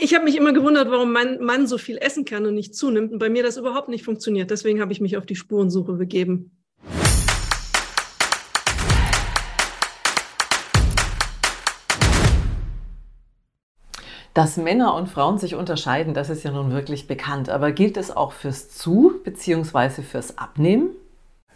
ich 0.00 0.14
habe 0.14 0.24
mich 0.24 0.36
immer 0.36 0.52
gewundert, 0.52 0.90
warum 0.90 1.12
mein 1.12 1.40
Mann 1.40 1.66
so 1.66 1.78
viel 1.78 1.98
essen 1.98 2.24
kann 2.24 2.46
und 2.46 2.54
nicht 2.54 2.74
zunimmt 2.74 3.12
und 3.12 3.18
bei 3.18 3.28
mir 3.28 3.42
das 3.42 3.56
überhaupt 3.56 3.88
nicht 3.88 4.04
funktioniert. 4.04 4.50
Deswegen 4.50 4.80
habe 4.80 4.92
ich 4.92 5.00
mich 5.00 5.16
auf 5.16 5.26
die 5.26 5.36
Spurensuche 5.36 5.92
begeben. 5.94 6.52
Dass 14.34 14.56
Männer 14.56 14.94
und 14.94 15.08
Frauen 15.08 15.38
sich 15.38 15.56
unterscheiden, 15.56 16.14
das 16.14 16.30
ist 16.30 16.44
ja 16.44 16.52
nun 16.52 16.70
wirklich 16.70 17.08
bekannt. 17.08 17.50
Aber 17.50 17.72
gilt 17.72 17.96
es 17.96 18.16
auch 18.16 18.32
fürs 18.32 18.70
Zu- 18.70 19.20
bzw. 19.24 20.02
fürs 20.02 20.38
Abnehmen? 20.38 20.90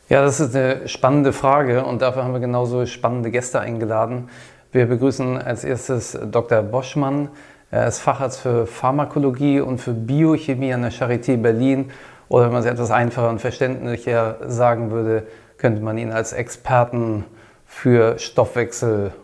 Ja, 0.08 0.22
das 0.22 0.40
ist 0.40 0.56
eine 0.56 0.88
spannende 0.88 1.32
Frage 1.32 1.84
und 1.84 2.02
dafür 2.02 2.24
haben 2.24 2.32
wir 2.32 2.40
genauso 2.40 2.84
spannende 2.86 3.30
Gäste 3.30 3.60
eingeladen. 3.60 4.30
Wir 4.72 4.86
begrüßen 4.86 5.38
als 5.38 5.62
erstes 5.64 6.18
Dr. 6.30 6.62
Boschmann. 6.62 7.28
Er 7.72 7.86
ist 7.86 8.00
Facharzt 8.00 8.40
für 8.40 8.66
Pharmakologie 8.66 9.60
und 9.60 9.78
für 9.78 9.94
Biochemie 9.94 10.74
an 10.74 10.82
der 10.82 10.92
Charité 10.92 11.38
Berlin. 11.38 11.90
Oder 12.28 12.44
wenn 12.44 12.52
man 12.52 12.60
es 12.60 12.66
etwas 12.66 12.90
einfacher 12.90 13.30
und 13.30 13.40
verständlicher 13.40 14.36
sagen 14.46 14.90
würde, 14.90 15.26
könnte 15.56 15.80
man 15.80 15.96
ihn 15.96 16.12
als 16.12 16.34
Experten 16.34 17.24
für 17.64 18.18
Stoffwechsel 18.18 19.14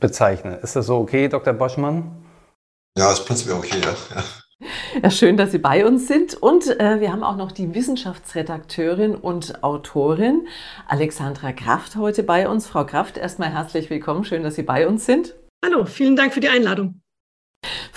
bezeichnen. 0.00 0.58
Ist 0.62 0.76
das 0.76 0.86
so 0.86 0.96
okay, 0.96 1.28
Dr. 1.28 1.52
Boschmann? 1.52 2.10
Ja, 2.96 3.12
ist 3.12 3.26
prinzipiell 3.26 3.58
okay, 3.58 3.80
ja. 3.82 4.22
Ja, 5.02 5.10
schön, 5.10 5.36
dass 5.36 5.52
Sie 5.52 5.58
bei 5.58 5.86
uns 5.86 6.08
sind. 6.08 6.34
Und 6.34 6.80
äh, 6.80 7.00
wir 7.00 7.12
haben 7.12 7.22
auch 7.22 7.36
noch 7.36 7.52
die 7.52 7.74
Wissenschaftsredakteurin 7.74 9.14
und 9.14 9.62
Autorin 9.62 10.48
Alexandra 10.88 11.52
Kraft 11.52 11.96
heute 11.96 12.22
bei 12.22 12.48
uns. 12.48 12.66
Frau 12.66 12.86
Kraft, 12.86 13.18
erstmal 13.18 13.52
herzlich 13.52 13.90
willkommen. 13.90 14.24
Schön, 14.24 14.42
dass 14.42 14.54
Sie 14.54 14.62
bei 14.62 14.88
uns 14.88 15.04
sind. 15.04 15.34
Hallo, 15.62 15.84
vielen 15.84 16.16
Dank 16.16 16.32
für 16.32 16.40
die 16.40 16.48
Einladung. 16.48 17.02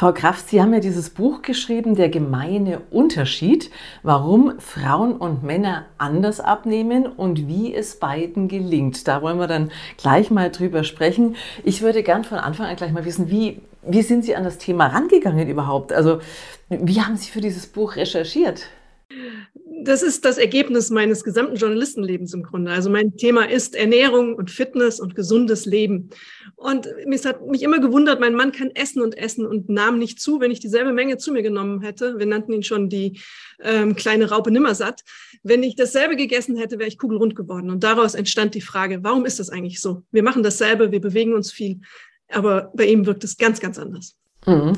Frau 0.01 0.13
Kraft, 0.13 0.49
Sie 0.49 0.59
haben 0.59 0.73
ja 0.73 0.79
dieses 0.79 1.11
Buch 1.11 1.43
geschrieben, 1.43 1.93
Der 1.93 2.09
gemeine 2.09 2.81
Unterschied, 2.89 3.69
warum 4.01 4.59
Frauen 4.59 5.15
und 5.15 5.43
Männer 5.43 5.85
anders 5.99 6.39
abnehmen 6.39 7.05
und 7.05 7.47
wie 7.47 7.71
es 7.71 7.99
beiden 7.99 8.47
gelingt. 8.47 9.07
Da 9.07 9.21
wollen 9.21 9.37
wir 9.37 9.45
dann 9.45 9.71
gleich 9.97 10.31
mal 10.31 10.49
drüber 10.49 10.83
sprechen. 10.83 11.35
Ich 11.63 11.83
würde 11.83 12.01
gern 12.01 12.23
von 12.23 12.39
Anfang 12.39 12.65
an 12.65 12.77
gleich 12.77 12.91
mal 12.91 13.05
wissen, 13.05 13.29
wie, 13.29 13.61
wie 13.83 14.01
sind 14.01 14.25
Sie 14.25 14.35
an 14.35 14.43
das 14.43 14.57
Thema 14.57 14.87
rangegangen 14.87 15.47
überhaupt? 15.47 15.93
Also, 15.93 16.19
wie 16.69 16.99
haben 16.99 17.15
Sie 17.15 17.29
für 17.29 17.41
dieses 17.41 17.67
Buch 17.67 17.95
recherchiert? 17.95 18.63
Das 19.83 20.01
ist 20.01 20.25
das 20.25 20.37
Ergebnis 20.37 20.89
meines 20.89 21.23
gesamten 21.23 21.55
Journalistenlebens 21.55 22.33
im 22.33 22.43
Grunde. 22.43 22.71
Also 22.71 22.89
mein 22.89 23.15
Thema 23.15 23.49
ist 23.49 23.75
Ernährung 23.75 24.35
und 24.35 24.51
Fitness 24.51 24.99
und 24.99 25.15
gesundes 25.15 25.65
Leben. 25.65 26.09
Und 26.55 26.87
es 27.11 27.25
hat 27.25 27.45
mich 27.45 27.63
immer 27.63 27.79
gewundert, 27.79 28.19
mein 28.19 28.35
Mann 28.35 28.51
kann 28.51 28.71
essen 28.75 29.01
und 29.01 29.17
essen 29.17 29.45
und 29.45 29.69
nahm 29.69 29.97
nicht 29.97 30.19
zu, 30.19 30.39
wenn 30.39 30.51
ich 30.51 30.59
dieselbe 30.59 30.93
Menge 30.93 31.17
zu 31.17 31.31
mir 31.31 31.41
genommen 31.41 31.81
hätte. 31.81 32.19
Wir 32.19 32.25
nannten 32.25 32.53
ihn 32.53 32.63
schon 32.63 32.89
die 32.89 33.19
ähm, 33.61 33.95
kleine 33.95 34.29
Raupe 34.29 34.51
Nimmersatt. 34.51 35.01
Wenn 35.43 35.63
ich 35.63 35.75
dasselbe 35.75 36.15
gegessen 36.15 36.57
hätte, 36.57 36.77
wäre 36.77 36.87
ich 36.87 36.97
kugelrund 36.97 37.35
geworden. 37.35 37.69
Und 37.69 37.83
daraus 37.83 38.15
entstand 38.15 38.55
die 38.55 38.61
Frage, 38.61 39.03
warum 39.03 39.25
ist 39.25 39.39
das 39.39 39.49
eigentlich 39.49 39.79
so? 39.79 40.03
Wir 40.11 40.23
machen 40.23 40.43
dasselbe, 40.43 40.91
wir 40.91 41.01
bewegen 41.01 41.33
uns 41.33 41.51
viel, 41.51 41.81
aber 42.29 42.71
bei 42.75 42.85
ihm 42.85 43.05
wirkt 43.05 43.23
es 43.23 43.37
ganz, 43.37 43.59
ganz 43.59 43.79
anders. 43.79 44.15
Mhm. 44.45 44.73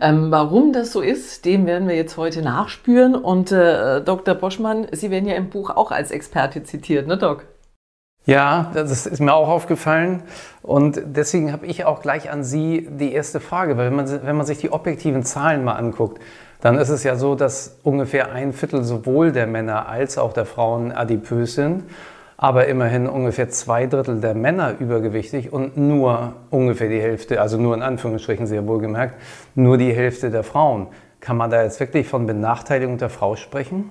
Ähm, 0.00 0.30
warum 0.30 0.72
das 0.72 0.92
so 0.92 1.00
ist, 1.00 1.44
dem 1.46 1.66
werden 1.66 1.88
wir 1.88 1.96
jetzt 1.96 2.16
heute 2.16 2.42
nachspüren. 2.42 3.14
Und 3.14 3.50
äh, 3.50 4.02
Dr. 4.02 4.34
Boschmann, 4.34 4.86
Sie 4.92 5.10
werden 5.10 5.28
ja 5.28 5.36
im 5.36 5.48
Buch 5.48 5.70
auch 5.70 5.90
als 5.90 6.10
Experte 6.10 6.62
zitiert, 6.64 7.06
ne, 7.06 7.16
Doc? 7.16 7.46
Ja, 8.26 8.72
das 8.74 9.06
ist 9.06 9.20
mir 9.20 9.32
auch 9.32 9.48
aufgefallen. 9.48 10.24
Und 10.62 11.00
deswegen 11.06 11.52
habe 11.52 11.66
ich 11.66 11.84
auch 11.84 12.02
gleich 12.02 12.30
an 12.30 12.42
Sie 12.42 12.88
die 12.90 13.12
erste 13.12 13.38
Frage, 13.40 13.76
weil 13.76 13.86
wenn 13.86 13.96
man, 13.96 14.26
wenn 14.26 14.36
man 14.36 14.46
sich 14.46 14.58
die 14.58 14.72
objektiven 14.72 15.22
Zahlen 15.22 15.64
mal 15.64 15.74
anguckt, 15.74 16.20
dann 16.60 16.76
ist 16.76 16.88
es 16.88 17.04
ja 17.04 17.16
so, 17.16 17.36
dass 17.36 17.78
ungefähr 17.84 18.32
ein 18.32 18.52
Viertel 18.52 18.82
sowohl 18.82 19.30
der 19.30 19.46
Männer 19.46 19.88
als 19.88 20.18
auch 20.18 20.32
der 20.32 20.44
Frauen 20.46 20.90
adipös 20.90 21.54
sind 21.54 21.84
aber 22.36 22.66
immerhin 22.66 23.08
ungefähr 23.08 23.48
zwei 23.48 23.86
Drittel 23.86 24.20
der 24.20 24.34
Männer 24.34 24.78
übergewichtig 24.78 25.52
und 25.52 25.76
nur 25.76 26.34
ungefähr 26.50 26.88
die 26.88 27.00
Hälfte, 27.00 27.40
also 27.40 27.56
nur 27.56 27.74
in 27.74 27.82
Anführungsstrichen 27.82 28.46
sehr 28.46 28.66
wohl 28.66 28.80
gemerkt, 28.80 29.20
nur 29.54 29.78
die 29.78 29.92
Hälfte 29.92 30.30
der 30.30 30.44
Frauen. 30.44 30.88
Kann 31.20 31.36
man 31.36 31.50
da 31.50 31.62
jetzt 31.62 31.80
wirklich 31.80 32.06
von 32.06 32.26
Benachteiligung 32.26 32.98
der 32.98 33.10
Frau 33.10 33.36
sprechen? 33.36 33.90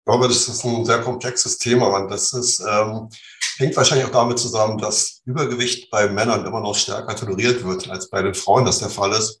Ich 0.00 0.06
glaube, 0.06 0.28
das 0.28 0.48
ist 0.48 0.64
ein 0.64 0.84
sehr 0.84 1.00
komplexes 1.00 1.56
Thema 1.58 1.86
und 1.96 2.10
das 2.10 2.32
ist, 2.34 2.60
ähm, 2.60 3.08
hängt 3.56 3.76
wahrscheinlich 3.76 4.06
auch 4.06 4.12
damit 4.12 4.38
zusammen, 4.38 4.76
dass 4.76 5.22
Übergewicht 5.24 5.90
bei 5.90 6.08
Männern 6.08 6.44
immer 6.44 6.60
noch 6.60 6.74
stärker 6.74 7.16
toleriert 7.16 7.64
wird, 7.64 7.88
als 7.88 8.10
bei 8.10 8.20
den 8.20 8.34
Frauen 8.34 8.66
das 8.66 8.80
der 8.80 8.90
Fall 8.90 9.12
ist. 9.12 9.40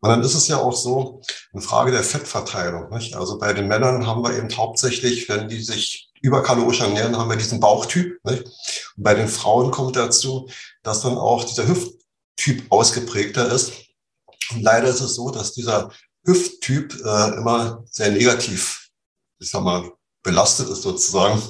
Und 0.00 0.10
dann 0.10 0.20
ist 0.22 0.34
es 0.34 0.46
ja 0.46 0.58
auch 0.58 0.74
so 0.74 1.22
eine 1.52 1.62
Frage 1.62 1.90
der 1.90 2.04
Fettverteilung. 2.04 2.90
Nicht? 2.90 3.16
Also 3.16 3.38
bei 3.38 3.52
den 3.52 3.66
Männern 3.66 4.06
haben 4.06 4.22
wir 4.22 4.36
eben 4.36 4.54
hauptsächlich, 4.54 5.28
wenn 5.28 5.48
die 5.48 5.62
sich 5.62 6.05
überkalorisch 6.22 6.80
ernähren, 6.80 7.16
haben 7.16 7.30
wir 7.30 7.36
diesen 7.36 7.60
Bauchtyp. 7.60 8.18
Nicht? 8.24 8.44
Und 8.96 9.02
bei 9.02 9.14
den 9.14 9.28
Frauen 9.28 9.70
kommt 9.70 9.96
dazu, 9.96 10.48
dass 10.82 11.02
dann 11.02 11.18
auch 11.18 11.44
dieser 11.44 11.66
Hüfttyp 11.68 12.70
ausgeprägter 12.70 13.50
ist. 13.52 13.72
Und 14.50 14.62
leider 14.62 14.88
ist 14.88 15.00
es 15.00 15.14
so, 15.14 15.30
dass 15.30 15.52
dieser 15.52 15.90
Hüfttyp 16.24 16.94
äh, 17.04 17.36
immer 17.36 17.84
sehr 17.90 18.10
negativ, 18.10 18.88
ich 19.40 19.50
sag 19.50 19.62
mal, 19.62 19.92
belastet 20.22 20.68
ist 20.68 20.82
sozusagen. 20.82 21.40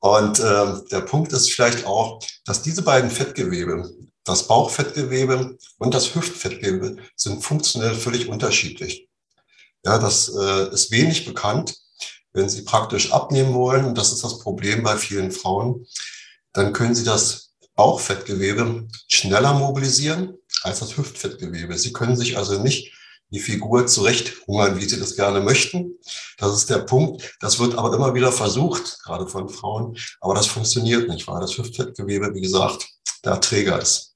Und 0.00 0.40
äh, 0.40 0.74
der 0.90 1.02
Punkt 1.02 1.32
ist 1.32 1.52
vielleicht 1.52 1.86
auch, 1.86 2.20
dass 2.44 2.62
diese 2.62 2.82
beiden 2.82 3.10
Fettgewebe, 3.10 3.88
das 4.24 4.48
Bauchfettgewebe 4.48 5.56
und 5.78 5.94
das 5.94 6.14
Hüftfettgewebe, 6.14 6.96
sind 7.16 7.42
funktionell 7.42 7.94
völlig 7.94 8.28
unterschiedlich. 8.28 9.08
Ja, 9.84 9.98
das 9.98 10.28
äh, 10.28 10.72
ist 10.72 10.90
wenig 10.90 11.24
bekannt. 11.24 11.76
Wenn 12.32 12.48
Sie 12.48 12.62
praktisch 12.62 13.12
abnehmen 13.12 13.54
wollen, 13.54 13.84
und 13.84 13.98
das 13.98 14.12
ist 14.12 14.24
das 14.24 14.38
Problem 14.38 14.82
bei 14.82 14.96
vielen 14.96 15.32
Frauen, 15.32 15.86
dann 16.52 16.72
können 16.72 16.94
Sie 16.94 17.04
das 17.04 17.52
Bauchfettgewebe 17.74 18.86
schneller 19.08 19.54
mobilisieren 19.54 20.36
als 20.62 20.80
das 20.80 20.96
Hüftfettgewebe. 20.96 21.78
Sie 21.78 21.92
können 21.92 22.16
sich 22.16 22.36
also 22.36 22.62
nicht 22.62 22.92
die 23.30 23.40
Figur 23.40 23.86
zurechthungern, 23.86 24.78
wie 24.78 24.88
Sie 24.88 25.00
das 25.00 25.16
gerne 25.16 25.40
möchten. 25.40 25.98
Das 26.36 26.54
ist 26.54 26.68
der 26.68 26.80
Punkt. 26.80 27.36
Das 27.40 27.58
wird 27.58 27.76
aber 27.76 27.94
immer 27.94 28.14
wieder 28.14 28.30
versucht, 28.30 28.98
gerade 29.02 29.26
von 29.26 29.48
Frauen. 29.48 29.96
Aber 30.20 30.34
das 30.34 30.46
funktioniert 30.46 31.08
nicht, 31.08 31.26
weil 31.26 31.40
das 31.40 31.56
Hüftfettgewebe, 31.56 32.34
wie 32.34 32.42
gesagt, 32.42 32.86
der 33.24 33.40
Träger 33.40 33.80
ist. 33.80 34.11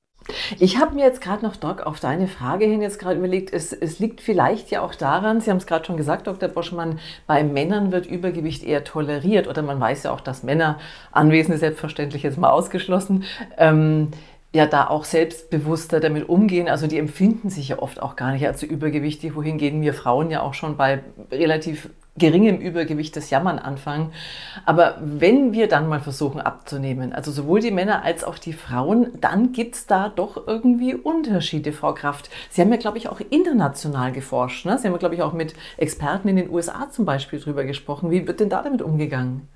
Ich 0.58 0.78
habe 0.78 0.94
mir 0.94 1.04
jetzt 1.04 1.20
gerade 1.20 1.44
noch, 1.44 1.56
Doc, 1.56 1.82
auf 1.86 2.00
deine 2.00 2.28
Frage 2.28 2.64
hin 2.64 2.82
jetzt 2.82 2.98
gerade 2.98 3.18
überlegt, 3.18 3.52
es, 3.52 3.72
es 3.72 3.98
liegt 3.98 4.20
vielleicht 4.20 4.70
ja 4.70 4.82
auch 4.82 4.94
daran, 4.94 5.40
Sie 5.40 5.50
haben 5.50 5.58
es 5.58 5.66
gerade 5.66 5.84
schon 5.84 5.96
gesagt, 5.96 6.26
Dr. 6.26 6.48
Boschmann, 6.48 6.98
bei 7.26 7.44
Männern 7.44 7.92
wird 7.92 8.06
Übergewicht 8.06 8.64
eher 8.64 8.84
toleriert 8.84 9.48
oder 9.48 9.62
man 9.62 9.80
weiß 9.80 10.04
ja 10.04 10.12
auch, 10.12 10.20
dass 10.20 10.42
Männer, 10.42 10.78
Anwesende 11.12 11.58
selbstverständlich 11.58 12.22
jetzt 12.22 12.38
mal 12.38 12.50
ausgeschlossen, 12.50 13.24
ähm, 13.56 14.08
ja 14.54 14.66
da 14.66 14.88
auch 14.88 15.04
selbstbewusster 15.04 16.00
damit 16.00 16.28
umgehen. 16.28 16.68
Also 16.68 16.86
die 16.86 16.98
empfinden 16.98 17.50
sich 17.50 17.68
ja 17.68 17.78
oft 17.78 18.00
auch 18.00 18.16
gar 18.16 18.32
nicht 18.32 18.46
als 18.46 18.62
übergewichtig, 18.62 19.34
wohingegen 19.34 19.82
wir 19.82 19.94
Frauen 19.94 20.30
ja 20.30 20.42
auch 20.42 20.54
schon 20.54 20.76
bei 20.76 21.00
relativ 21.30 21.90
geringem 22.18 22.58
Übergewicht 22.58 23.16
das 23.16 23.30
Jammern 23.30 23.58
anfangen. 23.58 24.12
Aber 24.64 24.98
wenn 25.00 25.52
wir 25.52 25.68
dann 25.68 25.88
mal 25.88 26.00
versuchen 26.00 26.40
abzunehmen, 26.40 27.12
also 27.12 27.30
sowohl 27.30 27.60
die 27.60 27.70
Männer 27.70 28.04
als 28.04 28.24
auch 28.24 28.38
die 28.38 28.52
Frauen, 28.52 29.08
dann 29.20 29.52
gibt 29.52 29.74
es 29.74 29.86
da 29.86 30.08
doch 30.08 30.46
irgendwie 30.46 30.94
Unterschiede, 30.94 31.72
Frau 31.72 31.94
Kraft. 31.94 32.30
Sie 32.50 32.60
haben 32.60 32.70
ja, 32.70 32.78
glaube 32.78 32.98
ich, 32.98 33.08
auch 33.08 33.20
international 33.30 34.12
geforscht. 34.12 34.66
Ne? 34.66 34.78
Sie 34.78 34.88
haben, 34.88 34.98
glaube 34.98 35.14
ich, 35.14 35.22
auch 35.22 35.32
mit 35.32 35.54
Experten 35.76 36.28
in 36.28 36.36
den 36.36 36.50
USA 36.50 36.90
zum 36.90 37.04
Beispiel 37.04 37.40
drüber 37.40 37.64
gesprochen. 37.64 38.10
Wie 38.10 38.26
wird 38.26 38.40
denn 38.40 38.50
da 38.50 38.62
damit 38.62 38.82
umgegangen? 38.82 39.48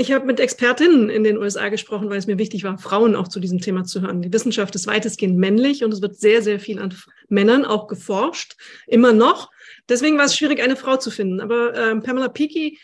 Ich 0.00 0.12
habe 0.12 0.26
mit 0.26 0.38
Expertinnen 0.38 1.10
in 1.10 1.24
den 1.24 1.38
USA 1.38 1.70
gesprochen, 1.70 2.08
weil 2.08 2.18
es 2.18 2.28
mir 2.28 2.38
wichtig 2.38 2.62
war, 2.62 2.78
Frauen 2.78 3.16
auch 3.16 3.26
zu 3.26 3.40
diesem 3.40 3.60
Thema 3.60 3.82
zu 3.82 4.00
hören. 4.00 4.22
Die 4.22 4.32
Wissenschaft 4.32 4.76
ist 4.76 4.86
weitestgehend 4.86 5.36
männlich 5.36 5.82
und 5.82 5.92
es 5.92 6.00
wird 6.00 6.14
sehr, 6.14 6.40
sehr 6.40 6.60
viel 6.60 6.78
an 6.78 6.94
Männern 7.28 7.64
auch 7.64 7.88
geforscht, 7.88 8.56
immer 8.86 9.12
noch. 9.12 9.50
Deswegen 9.88 10.18
war 10.18 10.26
es 10.26 10.36
schwierig, 10.36 10.62
eine 10.62 10.76
Frau 10.76 10.96
zu 10.96 11.10
finden. 11.10 11.40
Aber 11.40 11.74
ähm, 11.74 12.02
Pamela 12.02 12.28
Peaky 12.28 12.78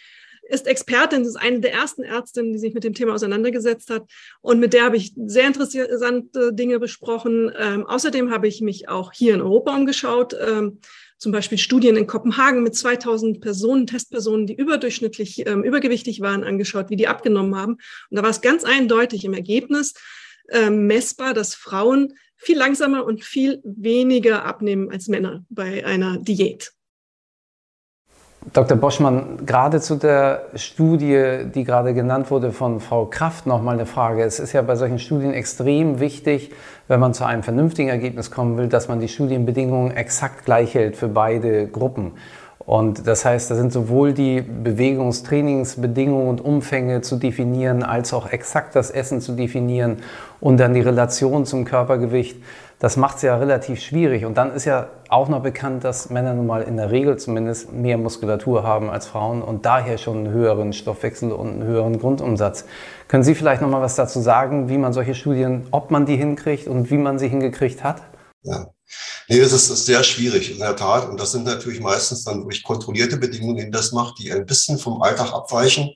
ist 0.49 0.67
Expertin, 0.67 1.23
ist 1.23 1.37
eine 1.37 1.61
der 1.61 1.73
ersten 1.73 2.03
Ärztinnen, 2.03 2.53
die 2.53 2.59
sich 2.59 2.75
mit 2.75 2.85
dem 2.85 2.95
Thema 2.95 3.15
auseinandergesetzt 3.15 3.91
hat. 3.91 4.05
Und 4.41 4.61
mit 4.61 4.73
der 4.73 4.85
habe 4.85 4.97
ich 4.97 5.15
sehr 5.27 5.47
interessante 5.47 6.53
Dinge 6.53 6.79
besprochen. 6.79 7.53
Ähm, 7.59 7.87
außerdem 7.87 8.31
habe 8.31 8.49
ich 8.49 8.61
mich 8.61 8.89
auch 8.89 9.13
hier 9.13 9.35
in 9.35 9.41
Europa 9.41 9.75
umgeschaut. 9.75 10.37
Ähm, 10.39 10.81
zum 11.17 11.33
Beispiel 11.33 11.59
Studien 11.59 11.97
in 11.97 12.07
Kopenhagen 12.07 12.63
mit 12.63 12.75
2000 12.75 13.41
Personen, 13.41 13.87
Testpersonen, 13.87 14.47
die 14.47 14.55
überdurchschnittlich 14.55 15.47
ähm, 15.47 15.65
übergewichtig 15.65 16.21
waren, 16.21 16.45
angeschaut, 16.45 16.91
wie 16.91 16.97
die 16.97 17.09
abgenommen 17.09 17.57
haben. 17.57 17.75
Und 18.11 18.17
da 18.17 18.23
war 18.23 18.31
es 18.31 18.43
ganz 18.43 18.65
eindeutig 18.65 19.25
im 19.25 19.33
Ergebnis 19.33 19.95
ähm, 20.51 20.87
messbar, 20.87 21.33
dass 21.33 21.55
Frauen 21.55 22.15
viel 22.37 22.59
langsamer 22.59 23.07
und 23.07 23.25
viel 23.25 23.61
weniger 23.65 24.45
abnehmen 24.45 24.91
als 24.91 25.09
Männer 25.09 25.45
bei 25.49 25.87
einer 25.87 26.19
Diät. 26.19 26.73
Dr. 28.53 28.77
Boschmann, 28.77 29.47
gerade 29.47 29.81
zu 29.81 29.97
der 29.97 30.43
Studie, 30.55 31.47
die 31.55 31.65
gerade 31.65 31.95
genannt 31.95 32.31
wurde 32.31 32.53
von 32.53 32.79
Frau 32.79 33.07
Kraft, 33.07 33.47
noch 33.47 33.63
mal 33.63 33.73
eine 33.73 33.87
Frage. 33.87 34.23
Es 34.23 34.39
ist 34.39 34.53
ja 34.53 34.61
bei 34.61 34.77
solchen 34.77 34.99
Studien 34.99 35.33
extrem 35.33 35.99
wichtig, 35.99 36.53
wenn 36.87 37.01
man 37.01 37.15
zu 37.15 37.25
einem 37.25 37.43
vernünftigen 37.43 37.89
Ergebnis 37.89 38.31
kommen 38.31 38.59
will, 38.59 38.69
dass 38.69 38.87
man 38.87 39.01
die 39.01 39.09
Studienbedingungen 39.09 39.93
exakt 39.93 40.45
gleich 40.45 40.75
hält 40.75 40.95
für 40.97 41.09
beide 41.09 41.67
Gruppen. 41.69 42.13
Und 42.67 43.07
das 43.07 43.25
heißt, 43.25 43.51
da 43.51 43.57
sind 43.57 43.73
sowohl 43.73 44.15
die 44.15 44.41
Bewegungstrainingsbedingungen 44.41 46.29
und 46.29 46.41
Umfänge 46.41 47.03
zu 47.03 47.17
definieren, 47.17 47.83
als 47.83 48.15
auch 48.15 48.31
exakt 48.31 48.75
das 48.75 48.91
Essen 48.91 49.21
zu 49.21 49.33
definieren 49.33 49.99
und 50.41 50.59
dann 50.59 50.73
die 50.73 50.81
Relation 50.81 51.45
zum 51.45 51.67
Körpergewicht. 51.67 52.37
Das 52.79 52.97
macht 52.97 53.17
es 53.17 53.23
ja 53.23 53.37
relativ 53.37 53.81
schwierig. 53.81 54.25
Und 54.25 54.37
dann 54.37 54.53
ist 54.53 54.65
ja 54.65 54.89
auch 55.09 55.29
noch 55.29 55.43
bekannt, 55.43 55.85
dass 55.85 56.11
Männer 56.11 56.35
nun 56.35 56.47
mal 56.47 56.63
in 56.63 56.77
der 56.77 56.91
Regel 56.91 57.19
zumindest 57.19 57.73
mehr 57.73 57.99
Muskulatur 57.99 58.63
haben 58.63 58.91
als 58.91 59.07
Frauen 59.07 59.43
und 59.43 59.65
daher 59.67 59.99
schon 59.99 60.19
einen 60.19 60.31
höheren 60.31 60.73
Stoffwechsel 60.73 61.33
und 61.33 61.49
einen 61.49 61.65
höheren 61.65 61.99
Grundumsatz. 61.99 62.65
Können 63.09 63.23
Sie 63.23 63.35
vielleicht 63.35 63.63
noch 63.63 63.69
mal 63.69 63.83
was 63.83 63.95
dazu 63.95 64.21
sagen, 64.21 64.69
wie 64.69 64.79
man 64.79 64.93
solche 64.93 65.15
Studien, 65.15 65.67
ob 65.71 65.91
man 65.91 66.07
die 66.07 66.17
hinkriegt 66.17 66.67
und 66.67 66.91
wie 66.91 66.99
man 66.99 67.19
sie 67.19 67.29
hingekriegt 67.29 67.85
hat? 67.85 68.03
Ja. 68.43 68.67
Nee, 69.29 69.39
es 69.39 69.53
ist, 69.53 69.71
ist, 69.71 69.87
sehr 69.87 70.05
schwierig, 70.05 70.51
in 70.51 70.59
der 70.59 70.77
Tat. 70.77 71.09
Und 71.09 71.19
das 71.19 71.33
sind 71.33 71.45
natürlich 71.45 71.81
meistens 71.81 72.25
dann 72.25 72.43
durch 72.43 72.63
kontrollierte 72.63 73.17
Bedingungen, 73.17 73.57
die 73.57 73.71
das 73.71 73.93
macht, 73.93 74.19
die 74.19 74.33
ein 74.33 74.47
bisschen 74.47 74.79
vom 74.79 75.03
Alltag 75.03 75.33
abweichen. 75.33 75.91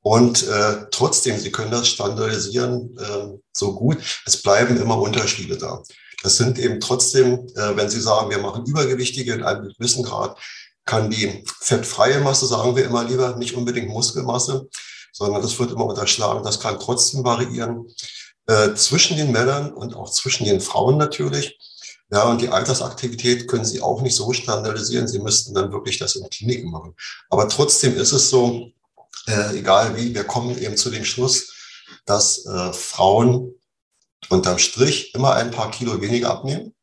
Und 0.00 0.46
äh, 0.46 0.86
trotzdem, 0.90 1.38
Sie 1.38 1.50
können 1.50 1.70
das 1.70 1.88
standardisieren 1.88 2.96
äh, 2.98 3.38
so 3.52 3.74
gut. 3.74 3.98
Es 4.26 4.42
bleiben 4.42 4.80
immer 4.80 4.98
Unterschiede 4.98 5.56
da. 5.56 5.82
Das 6.22 6.36
sind 6.36 6.58
eben 6.58 6.80
trotzdem, 6.80 7.46
äh, 7.54 7.76
wenn 7.76 7.90
Sie 7.90 8.00
sagen, 8.00 8.30
wir 8.30 8.38
machen 8.38 8.66
Übergewichtige 8.66 9.34
in 9.34 9.42
einem 9.42 9.68
gewissen 9.68 10.04
Grad, 10.04 10.38
kann 10.84 11.10
die 11.10 11.44
fettfreie 11.60 12.20
Masse, 12.20 12.46
sagen 12.46 12.74
wir 12.74 12.84
immer 12.84 13.04
lieber, 13.04 13.36
nicht 13.36 13.54
unbedingt 13.54 13.90
Muskelmasse, 13.90 14.68
sondern 15.12 15.42
das 15.42 15.58
wird 15.58 15.72
immer 15.72 15.84
unterschlagen. 15.84 16.42
Das 16.42 16.60
kann 16.60 16.80
trotzdem 16.80 17.24
variieren 17.24 17.86
äh, 18.46 18.74
zwischen 18.74 19.16
den 19.16 19.30
Männern 19.30 19.72
und 19.72 19.94
auch 19.94 20.10
zwischen 20.10 20.46
den 20.46 20.60
Frauen 20.60 20.96
natürlich. 20.96 21.57
Ja, 22.10 22.24
und 22.24 22.40
die 22.40 22.48
Altersaktivität 22.48 23.48
können 23.48 23.66
Sie 23.66 23.82
auch 23.82 24.00
nicht 24.00 24.16
so 24.16 24.32
standardisieren. 24.32 25.08
Sie 25.08 25.18
müssten 25.18 25.54
dann 25.54 25.72
wirklich 25.72 25.98
das 25.98 26.16
in 26.16 26.28
Kliniken 26.30 26.70
machen. 26.70 26.94
Aber 27.28 27.48
trotzdem 27.48 27.96
ist 27.96 28.12
es 28.12 28.30
so, 28.30 28.70
äh, 29.26 29.58
egal 29.58 29.96
wie, 29.96 30.14
wir 30.14 30.24
kommen 30.24 30.56
eben 30.58 30.76
zu 30.76 30.90
dem 30.90 31.04
Schluss, 31.04 31.52
dass 32.06 32.46
äh, 32.46 32.72
Frauen 32.72 33.54
unterm 34.30 34.58
Strich 34.58 35.14
immer 35.14 35.34
ein 35.34 35.50
paar 35.50 35.70
Kilo 35.70 36.00
weniger 36.00 36.30
abnehmen. 36.30 36.74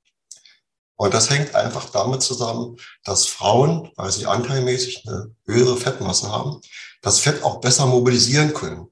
Und 0.98 1.14
das 1.14 1.30
hängt 1.30 1.56
einfach 1.56 1.90
damit 1.90 2.22
zusammen, 2.22 2.78
dass 3.04 3.26
Frauen, 3.26 3.92
weil 3.96 4.12
sie 4.12 4.28
anteilmäßig 4.28 5.06
eine 5.08 5.36
höhere 5.46 5.76
Fettmasse 5.76 6.32
haben, 6.32 6.62
das 7.02 7.20
Fett 7.20 7.44
auch 7.44 7.60
besser 7.60 7.86
mobilisieren 7.86 8.54
können. 8.54 8.88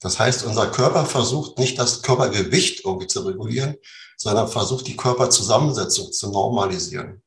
Das 0.00 0.18
heißt, 0.18 0.44
unser 0.44 0.66
Körper 0.70 1.06
versucht 1.06 1.58
nicht 1.58 1.78
das 1.78 2.02
Körpergewicht 2.02 2.84
irgendwie 2.84 3.06
zu 3.06 3.20
regulieren, 3.20 3.76
sondern 4.18 4.48
versucht 4.48 4.86
die 4.86 4.96
Körperzusammensetzung 4.96 6.12
zu 6.12 6.30
normalisieren. 6.30 7.22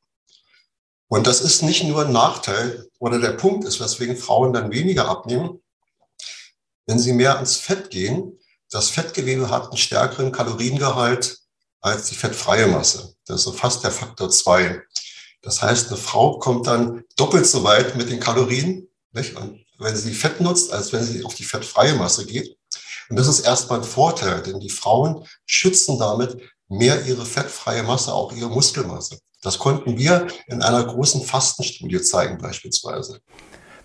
Und 1.08 1.26
das 1.26 1.42
ist 1.42 1.64
nicht 1.64 1.84
nur 1.84 2.06
ein 2.06 2.12
Nachteil 2.12 2.88
oder 3.00 3.20
der 3.20 3.32
Punkt 3.32 3.66
ist, 3.66 3.80
weswegen 3.80 4.16
Frauen 4.16 4.54
dann 4.54 4.72
weniger 4.72 5.10
abnehmen. 5.10 5.62
Wenn 6.86 7.00
sie 7.00 7.14
mehr 7.14 7.36
ans 7.36 7.58
Fett 7.58 7.90
gehen, 7.90 8.40
das 8.70 8.90
Fettgewebe 8.90 9.50
hat 9.50 9.68
einen 9.68 9.78
stärkeren 9.78 10.32
Kaloriengehalt 10.32 11.40
als 11.82 12.08
die 12.08 12.16
fettfreie 12.16 12.68
Masse. 12.68 13.16
Das 13.26 13.38
ist 13.38 13.44
so 13.44 13.52
fast 13.52 13.84
der 13.84 13.92
Faktor 13.92 14.30
zwei. 14.30 14.82
Das 15.42 15.62
heißt, 15.62 15.88
eine 15.88 15.98
Frau 15.98 16.40
kommt 16.40 16.68
dann 16.68 17.04
doppelt 17.16 17.48
so 17.48 17.64
weit 17.64 17.96
mit 17.96 18.10
den 18.10 18.20
Kalorien, 18.20 18.88
nicht? 19.12 19.36
Und 19.36 19.66
wenn 19.80 19.96
sie 19.96 20.14
Fett 20.14 20.40
nutzt, 20.40 20.72
als 20.72 20.94
wenn 20.94 21.04
sie 21.04 21.26
auf 21.26 21.34
die 21.34 21.44
fettfreie 21.44 21.96
Masse 21.96 22.26
geht. 22.26 22.56
Und 23.10 23.18
das 23.18 23.28
ist 23.28 23.42
erstmal 23.42 23.80
ein 23.80 23.86
Vorteil, 23.86 24.42
denn 24.42 24.60
die 24.60 24.70
Frauen 24.70 25.26
schützen 25.46 26.00
damit 26.00 26.38
mehr 26.72 27.06
ihre 27.06 27.26
fettfreie 27.26 27.84
Masse, 27.84 28.14
auch 28.14 28.34
ihre 28.34 28.50
Muskelmasse. 28.50 29.20
Das 29.44 29.60
konnten 29.60 29.98
wir 29.98 30.28
in 30.48 30.62
einer 30.62 30.84
großen 30.84 31.22
Fastenstudie 31.22 32.02
zeigen 32.02 32.38
beispielsweise. 32.38 33.20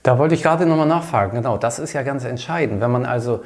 Da 0.02 0.18
wollte 0.18 0.34
ich 0.34 0.42
gerade 0.42 0.66
nochmal 0.66 0.86
nachfragen. 0.86 1.34
Genau, 1.34 1.58
das 1.58 1.78
ist 1.78 1.92
ja 1.92 2.02
ganz 2.02 2.24
entscheidend. 2.24 2.80
Wenn 2.80 2.92
man 2.92 3.04
also 3.04 3.40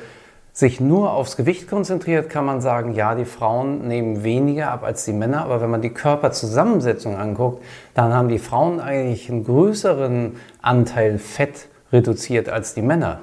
sich 0.52 0.81
nur 0.81 1.12
aufs 1.12 1.37
Gewicht 1.37 1.69
konzentriert, 1.69 2.28
kann 2.28 2.44
man 2.44 2.60
sagen, 2.60 2.94
ja, 2.94 3.14
die 3.14 3.25
Frauen 3.25 3.87
nehmen 3.88 4.25
weniger 4.25 4.70
ab 4.70 4.82
als 4.82 5.04
die 5.04 5.12
Männer, 5.12 5.44
aber 5.44 5.60
wenn 5.60 5.70
man 5.70 5.81
die 5.81 5.90
Körperzusammensetzung 5.90 7.16
anguckt, 7.16 7.64
dann 7.94 8.12
haben 8.12 8.28
die 8.28 8.38
Frauen 8.38 8.81
eigentlich 8.81 9.31
einen 9.31 9.44
größeren 9.44 10.37
Anteil 10.60 11.19
Fett 11.19 11.69
reduziert 11.92 12.48
als 12.48 12.75
die 12.75 12.82
Männer. 12.82 13.20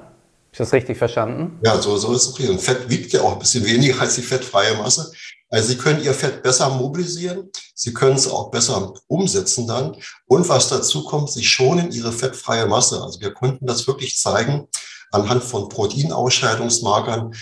Ist 0.52 0.62
das 0.62 0.74
richtig 0.74 0.98
verstanden? 0.98 1.60
Ja, 1.64 1.80
so, 1.80 1.98
so 1.98 2.14
ist 2.14 2.24
es 2.24 2.40
richtig. 2.40 2.50
Und 2.50 2.62
Fett 2.62 2.90
wiegt 2.90 3.14
ja 3.14 3.22
auch 3.22 3.34
ein 3.34 3.40
bisschen 3.40 3.64
weniger 3.66 4.02
als 4.02 4.16
die 4.16 4.24
fettfreie 4.24 4.76
Masse. 4.76 5.12
Also 5.50 5.70
Sie 5.70 5.78
können 5.78 6.04
Ihr 6.04 6.14
Fett 6.14 6.44
besser 6.44 6.70
mobilisieren, 6.70 7.50
Sie 7.74 7.94
können 7.94 8.16
es 8.16 8.28
auch 8.28 8.52
besser 8.52 8.94
umsetzen 9.08 9.68
dann. 9.68 9.96
Und 10.26 10.48
was 10.50 10.70
dazu 10.70 11.04
kommt, 11.06 11.32
Sie 11.32 11.44
schonen 11.44 11.92
Ihre 11.92 12.12
fettfreie 12.12 12.66
Masse. 12.66 13.02
Also 13.02 13.22
wir 13.22 13.34
konnten 13.34 13.66
das 13.66 13.88
wirklich 13.88 14.18
zeigen, 14.18 14.68
anhand 15.12 15.44
von 15.44 15.70
Proteinausscheidungsmarkern, 15.70 17.34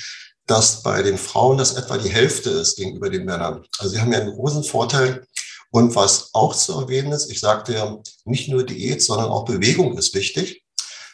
dass 0.48 0.84
bei 0.84 1.02
den 1.02 1.18
Frauen 1.18 1.58
das 1.58 1.74
etwa 1.74 1.98
die 1.98 2.10
Hälfte 2.10 2.52
ist 2.52 2.76
gegenüber 2.76 3.10
den 3.10 3.26
Männern. 3.26 3.66
Also 3.80 3.94
sie 3.94 4.02
haben 4.02 4.12
ja 4.12 4.20
einen 4.20 4.36
großen 4.36 4.64
Vorteil. 4.64 5.26
Und 5.72 5.96
was 5.96 6.30
auch 6.34 6.56
zu 6.56 6.80
erwähnen 6.80 7.12
ist, 7.12 7.32
ich 7.32 7.40
sagte 7.40 7.74
ja, 7.74 7.98
nicht 8.24 8.48
nur 8.48 8.64
Diät, 8.64 9.02
sondern 9.02 9.30
auch 9.30 9.46
Bewegung 9.46 9.98
ist 9.98 10.14
wichtig. 10.14 10.64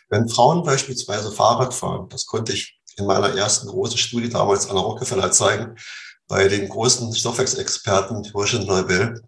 Wenn 0.09 0.27
Frauen 0.27 0.63
beispielsweise 0.63 1.31
Fahrrad 1.31 1.73
fahren, 1.73 2.09
das 2.09 2.25
konnte 2.25 2.51
ich 2.51 2.77
in 2.97 3.05
meiner 3.05 3.33
ersten 3.35 3.67
großen 3.69 3.97
Studie 3.97 4.29
damals 4.29 4.69
an 4.69 4.75
der 4.75 4.83
Rockefeller 4.83 5.31
zeigen, 5.31 5.77
bei 6.31 6.47
den 6.47 6.69
großen 6.69 7.13
Stoffwechselexperten 7.13 8.23
Hirsch 8.23 8.53
und 8.53 8.65
Neubel, 8.65 9.21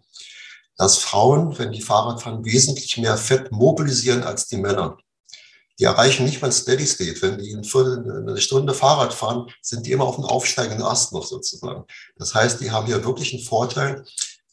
dass 0.78 0.96
Frauen, 0.96 1.56
wenn 1.58 1.70
die 1.70 1.82
Fahrrad 1.82 2.22
fahren, 2.22 2.46
wesentlich 2.46 2.96
mehr 2.96 3.18
Fett 3.18 3.52
mobilisieren 3.52 4.22
als 4.22 4.46
die 4.46 4.56
Männer. 4.56 4.96
Die 5.78 5.84
erreichen 5.84 6.24
nicht 6.24 6.40
mal 6.40 6.50
Steady 6.50 6.86
State. 6.86 7.20
Wenn 7.20 7.36
die 7.36 7.54
eine 7.54 8.40
Stunde 8.40 8.72
Fahrrad 8.72 9.12
fahren, 9.12 9.50
sind 9.60 9.84
die 9.84 9.92
immer 9.92 10.04
auf 10.04 10.14
dem 10.14 10.24
aufsteigenden 10.24 10.82
Ast 10.82 11.12
noch 11.12 11.26
sozusagen. 11.26 11.84
Das 12.16 12.34
heißt, 12.34 12.62
die 12.62 12.70
haben 12.70 12.86
hier 12.86 13.04
wirklich 13.04 13.34
einen 13.34 13.44
Vorteil. 13.44 14.06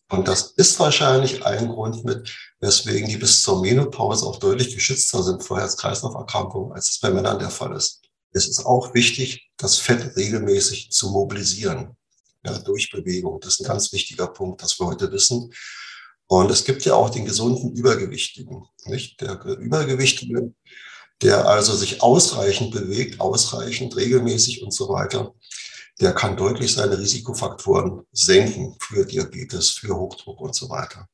Und 0.10 0.28
das 0.28 0.52
ist 0.58 0.78
wahrscheinlich 0.78 1.46
ein 1.46 1.70
Grund 1.70 2.04
mit, 2.04 2.36
weswegen 2.60 3.08
die 3.08 3.16
bis 3.16 3.42
zur 3.44 3.62
Menopause 3.62 4.26
auch 4.26 4.40
deutlich 4.40 4.76
geschützter 4.76 5.24
sind 5.24 5.42
vor 5.42 5.58
Herz-Kreislauf-Erkrankungen, 5.58 6.74
als 6.74 6.90
es 6.90 7.00
bei 7.00 7.12
Männern 7.12 7.40
der 7.40 7.50
Fall 7.50 7.74
ist. 7.78 8.02
Es 8.34 8.50
ist 8.50 8.66
auch 8.66 8.94
wichtig, 8.94 9.50
das 9.56 9.78
Fett 9.78 10.18
regelmäßig 10.18 10.92
zu 10.92 11.12
mobilisieren, 11.12 11.96
ja, 12.44 12.58
durch 12.60 12.92
Bewegung. 12.92 13.40
Das 13.40 13.54
ist 13.54 13.62
ein 13.62 13.68
ganz 13.68 13.92
wichtiger 13.94 14.28
Punkt, 14.28 14.62
das 14.62 14.80
wir 14.80 14.88
heute 14.88 15.12
wissen. 15.12 15.54
Und 16.28 16.50
es 16.50 16.64
gibt 16.64 16.86
ja 16.86 16.96
auch 16.96 17.10
den 17.10 17.26
gesunden 17.26 17.76
Übergewichtigen, 17.76 18.66
nicht? 18.86 19.20
Der 19.22 19.44
Übergewichtige 19.44 20.54
der 21.22 21.48
also 21.48 21.74
sich 21.74 22.02
ausreichend 22.02 22.72
bewegt, 22.72 23.20
ausreichend, 23.20 23.96
regelmäßig 23.96 24.64
und 24.64 24.74
so 24.74 24.90
weiter, 24.90 25.34
der 26.00 26.14
kann 26.14 26.36
deutlich 26.36 26.74
seine 26.74 26.98
Risikofaktoren 26.98 28.02
senken 28.12 28.76
für 28.82 29.06
Diabetes, 29.06 29.70
für 29.70 29.96
Hochdruck 29.96 30.42
und 30.42 30.56
so 30.56 30.70
weiter. 30.70 31.08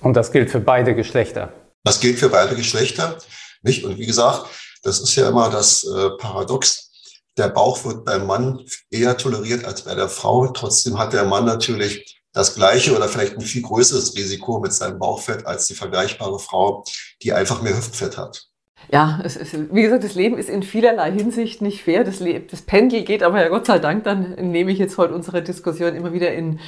Und 0.00 0.14
das 0.14 0.32
gilt 0.32 0.50
für 0.50 0.60
beide 0.60 0.94
Geschlechter? 0.94 1.52
Das 1.82 2.00
gilt 2.00 2.18
für 2.18 2.30
beide 2.30 2.56
Geschlechter, 2.56 3.18
nicht? 3.62 3.84
Und 3.84 3.98
wie 3.98 4.06
gesagt, 4.06 4.46
das 4.82 5.00
ist 5.00 5.14
ja 5.16 5.28
immer 5.28 5.50
das 5.50 5.84
äh, 5.84 6.10
Paradox. 6.18 6.90
Der 7.36 7.48
Bauch 7.48 7.84
wird 7.84 8.04
beim 8.04 8.26
Mann 8.26 8.60
eher 8.90 9.16
toleriert 9.16 9.64
als 9.64 9.82
bei 9.82 9.94
der 9.94 10.08
Frau. 10.08 10.46
Trotzdem 10.48 10.98
hat 10.98 11.12
der 11.12 11.24
Mann 11.24 11.44
natürlich 11.44 12.22
das 12.32 12.54
gleiche 12.54 12.96
oder 12.96 13.08
vielleicht 13.08 13.34
ein 13.34 13.40
viel 13.40 13.62
größeres 13.62 14.16
Risiko 14.16 14.60
mit 14.60 14.72
seinem 14.72 14.98
Bauchfett 14.98 15.46
als 15.46 15.66
die 15.66 15.74
vergleichbare 15.74 16.38
Frau, 16.38 16.84
die 17.22 17.32
einfach 17.32 17.62
mehr 17.62 17.76
Hüftfett 17.76 18.18
hat. 18.18 18.48
Ja, 18.92 19.20
es 19.24 19.36
ist, 19.36 19.54
wie 19.74 19.82
gesagt, 19.82 20.04
das 20.04 20.14
Leben 20.14 20.36
ist 20.36 20.50
in 20.50 20.62
vielerlei 20.62 21.10
Hinsicht 21.10 21.62
nicht 21.62 21.82
fair. 21.82 22.04
Das, 22.04 22.18
das 22.18 22.62
Pendel 22.62 23.02
geht 23.02 23.22
aber 23.22 23.40
ja 23.40 23.48
Gott 23.48 23.66
sei 23.66 23.78
Dank, 23.78 24.04
dann 24.04 24.34
nehme 24.34 24.72
ich 24.72 24.78
jetzt 24.78 24.98
heute 24.98 25.14
unsere 25.14 25.42
Diskussion 25.42 25.94
immer 25.94 26.12
wieder 26.12 26.32
in, 26.32 26.60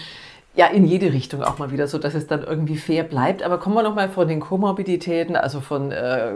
ja, 0.56 0.68
in 0.68 0.86
jede 0.86 1.12
Richtung 1.12 1.42
auch 1.42 1.58
mal 1.58 1.70
wieder, 1.70 1.86
so 1.86 1.98
dass 1.98 2.14
es 2.14 2.26
dann 2.26 2.42
irgendwie 2.42 2.78
fair 2.78 3.04
bleibt. 3.04 3.42
Aber 3.42 3.58
kommen 3.58 3.76
wir 3.76 3.82
nochmal 3.82 4.08
von 4.08 4.26
den 4.26 4.40
Komorbiditäten, 4.40 5.36
also 5.36 5.60
von 5.60 5.92
äh, 5.92 6.32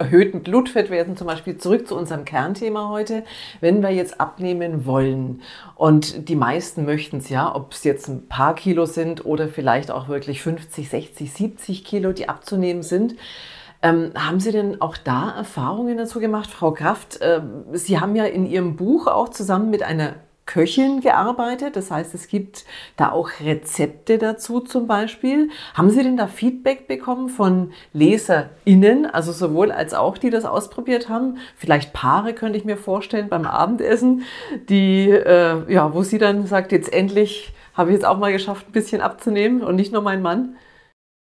erhöhten 0.00 0.42
Blutfettwerten 0.42 1.16
zum 1.16 1.28
Beispiel, 1.28 1.56
zurück 1.56 1.86
zu 1.86 1.96
unserem 1.96 2.24
Kernthema 2.24 2.88
heute. 2.88 3.22
Wenn 3.60 3.80
wir 3.80 3.90
jetzt 3.90 4.20
abnehmen 4.20 4.86
wollen 4.86 5.42
und 5.76 6.28
die 6.28 6.34
meisten 6.34 6.84
möchten 6.84 7.18
es 7.18 7.28
ja, 7.28 7.54
ob 7.54 7.72
es 7.72 7.84
jetzt 7.84 8.08
ein 8.08 8.26
paar 8.26 8.56
Kilo 8.56 8.86
sind 8.86 9.24
oder 9.24 9.46
vielleicht 9.46 9.92
auch 9.92 10.08
wirklich 10.08 10.42
50, 10.42 10.88
60, 10.88 11.32
70 11.32 11.84
Kilo, 11.84 12.12
die 12.12 12.28
abzunehmen 12.28 12.82
sind, 12.82 13.14
ähm, 13.82 14.10
haben 14.16 14.40
Sie 14.40 14.50
denn 14.50 14.80
auch 14.80 14.96
da 14.96 15.30
Erfahrungen 15.30 15.96
dazu 15.96 16.18
gemacht, 16.18 16.50
Frau 16.50 16.72
Kraft? 16.72 17.20
Äh, 17.20 17.40
Sie 17.72 18.00
haben 18.00 18.16
ja 18.16 18.24
in 18.24 18.46
Ihrem 18.46 18.74
Buch 18.74 19.06
auch 19.06 19.28
zusammen 19.28 19.70
mit 19.70 19.84
einer 19.84 20.14
Köchin 20.46 21.00
gearbeitet. 21.00 21.76
Das 21.76 21.90
heißt, 21.90 22.14
es 22.14 22.28
gibt 22.28 22.64
da 22.96 23.10
auch 23.10 23.28
Rezepte 23.40 24.16
dazu 24.16 24.60
zum 24.60 24.86
Beispiel. 24.86 25.50
Haben 25.74 25.90
Sie 25.90 26.02
denn 26.02 26.16
da 26.16 26.28
Feedback 26.28 26.88
bekommen 26.88 27.28
von 27.28 27.72
LeserInnen, 27.92 29.06
also 29.06 29.32
sowohl 29.32 29.72
als 29.72 29.92
auch, 29.92 30.16
die 30.16 30.30
das 30.30 30.44
ausprobiert 30.44 31.08
haben? 31.08 31.38
Vielleicht 31.56 31.92
Paare 31.92 32.32
könnte 32.32 32.58
ich 32.58 32.64
mir 32.64 32.76
vorstellen 32.76 33.28
beim 33.28 33.44
Abendessen, 33.44 34.22
die, 34.68 35.10
äh, 35.10 35.72
ja, 35.72 35.92
wo 35.92 36.02
sie 36.02 36.18
dann 36.18 36.46
sagt, 36.46 36.72
jetzt 36.72 36.92
endlich 36.92 37.52
habe 37.74 37.90
ich 37.90 37.94
jetzt 37.94 38.06
auch 38.06 38.18
mal 38.18 38.32
geschafft, 38.32 38.68
ein 38.68 38.72
bisschen 38.72 39.02
abzunehmen 39.02 39.62
und 39.62 39.76
nicht 39.76 39.92
nur 39.92 40.02
mein 40.02 40.22
Mann. 40.22 40.56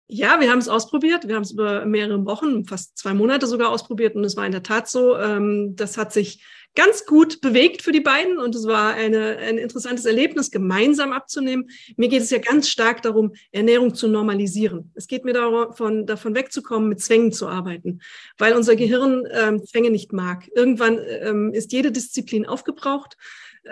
Ja, 0.09 0.39
wir 0.39 0.51
haben 0.51 0.59
es 0.59 0.69
ausprobiert. 0.69 1.27
Wir 1.27 1.35
haben 1.35 1.43
es 1.43 1.51
über 1.51 1.85
mehrere 1.85 2.25
Wochen, 2.27 2.65
fast 2.65 2.97
zwei 2.97 3.13
Monate 3.13 3.49
sogar 3.49 3.71
ausprobiert. 3.71 4.15
Und 4.15 4.23
es 4.25 4.37
war 4.37 4.47
in 4.47 4.53
der 4.53 4.63
Tat 4.63 4.89
so, 4.89 5.17
ähm, 5.17 5.75
das 5.75 5.99
hat 5.99 6.13
sich 6.13 6.45
ganz 6.77 7.05
gut 7.07 7.41
bewegt 7.41 7.83
für 7.83 7.91
die 7.91 8.01
beiden. 8.01 8.39
Und 8.39 8.55
es 8.55 8.67
war 8.67 8.95
eine, 8.95 9.39
ein 9.39 9.59
interessantes 9.59 10.05
Erlebnis, 10.05 10.53
gemeinsam 10.53 11.13
abzunehmen. 11.13 11.69
Mir 11.97 12.09
geht 12.09 12.23
es 12.23 12.31
ja 12.31 12.39
ganz 12.39 12.69
stark 12.69 13.03
darum, 13.03 13.35
Ernährung 13.51 13.95
zu 13.95 14.07
normalisieren. 14.07 14.93
Es 14.95 15.09
geht 15.09 15.25
mir 15.25 15.33
davon, 15.33 16.07
davon 16.07 16.37
wegzukommen, 16.37 16.89
mit 16.89 17.01
Zwängen 17.01 17.33
zu 17.33 17.49
arbeiten, 17.49 18.01
weil 18.39 18.55
unser 18.55 18.77
Gehirn 18.77 19.27
ähm, 19.33 19.67
Zwänge 19.67 19.91
nicht 19.91 20.13
mag. 20.13 20.49
Irgendwann 20.55 21.01
ähm, 21.23 21.53
ist 21.53 21.73
jede 21.73 21.91
Disziplin 21.91 22.47
aufgebraucht 22.47 23.17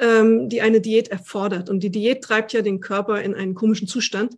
ähm, 0.00 0.48
die 0.48 0.60
eine 0.60 0.80
Diät 0.80 1.08
erfordert. 1.08 1.70
Und 1.70 1.80
die 1.82 1.90
Diät 1.90 2.22
treibt 2.22 2.52
ja 2.52 2.62
den 2.62 2.80
Körper 2.80 3.22
in 3.22 3.34
einen 3.34 3.54
komischen 3.54 3.88
Zustand, 3.88 4.34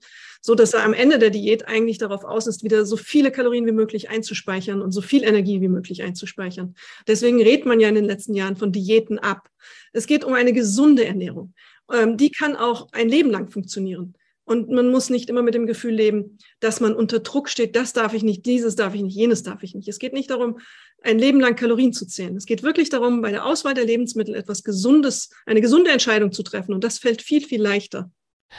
so 0.47 0.55
dass 0.55 0.75
er 0.75 0.85
am 0.85 0.95
Ende 0.95 1.19
der 1.19 1.31
Diät 1.31 1.67
eigentlich 1.67 1.99
darauf 1.99 2.23
aus 2.25 2.47
ist, 2.47 2.62
wieder 2.62 2.87
so 2.87 2.97
viele 2.97 3.33
Kalorien 3.33 3.67
wie 3.67 3.73
möglich 3.73 4.11
einzuspeichern 4.11 4.81
und 4.81 4.93
so 4.93 5.03
viel 5.03 5.25
Energie 5.25 5.61
wie 5.61 5.67
möglich 5.67 6.05
einzuspeichern. 6.05 6.76
Deswegen 7.09 7.43
redet 7.43 7.67
man 7.67 7.81
ja 7.81 7.88
in 7.88 7.97
den 7.97 8.05
letzten 8.05 8.33
Jahren 8.33 8.55
von 8.55 8.71
Diäten 8.71 9.19
ab. 9.19 9.49
Es 9.93 10.07
geht 10.07 10.25
um 10.25 10.35
eine 10.35 10.53
gesunde 10.53 11.05
Ernährung. 11.05 11.53
Ähm, 11.93 12.17
die 12.17 12.31
kann 12.31 12.55
auch 12.55 12.93
ein 12.93 13.09
Leben 13.09 13.33
lang 13.33 13.50
funktionieren. 13.50 14.15
Und 14.45 14.71
man 14.71 14.88
muss 14.88 15.11
nicht 15.11 15.29
immer 15.29 15.43
mit 15.43 15.55
dem 15.55 15.67
Gefühl 15.67 15.95
leben, 15.95 16.38
dass 16.61 16.79
man 16.79 16.95
unter 16.95 17.19
Druck 17.19 17.49
steht, 17.49 17.75
das 17.75 17.93
darf 17.93 18.15
ich 18.15 18.23
nicht, 18.23 18.47
dieses 18.47 18.76
darf 18.76 18.95
ich 18.95 19.03
nicht, 19.03 19.17
jenes 19.17 19.43
darf 19.43 19.65
ich 19.65 19.75
nicht. 19.75 19.88
Es 19.88 19.99
geht 19.99 20.12
nicht 20.12 20.31
darum, 20.31 20.61
ein 21.03 21.19
Leben 21.19 21.41
lang 21.41 21.57
Kalorien 21.57 21.93
zu 21.93 22.07
zählen. 22.07 22.37
Es 22.37 22.47
geht 22.47 22.62
wirklich 22.62 22.88
darum, 22.88 23.21
bei 23.21 23.33
der 23.33 23.45
Auswahl 23.47 23.75
der 23.75 23.85
Lebensmittel 23.85 24.37
etwas 24.37 24.62
Gesundes, 24.62 25.31
eine 25.45 25.61
gesunde 25.61 25.91
Entscheidung 25.91 26.31
zu 26.31 26.45
treffen. 26.45 26.73
Und 26.73 26.85
das 26.85 27.00
fällt 27.00 27.21
viel, 27.21 27.45
viel 27.45 27.61
leichter. 27.61 28.12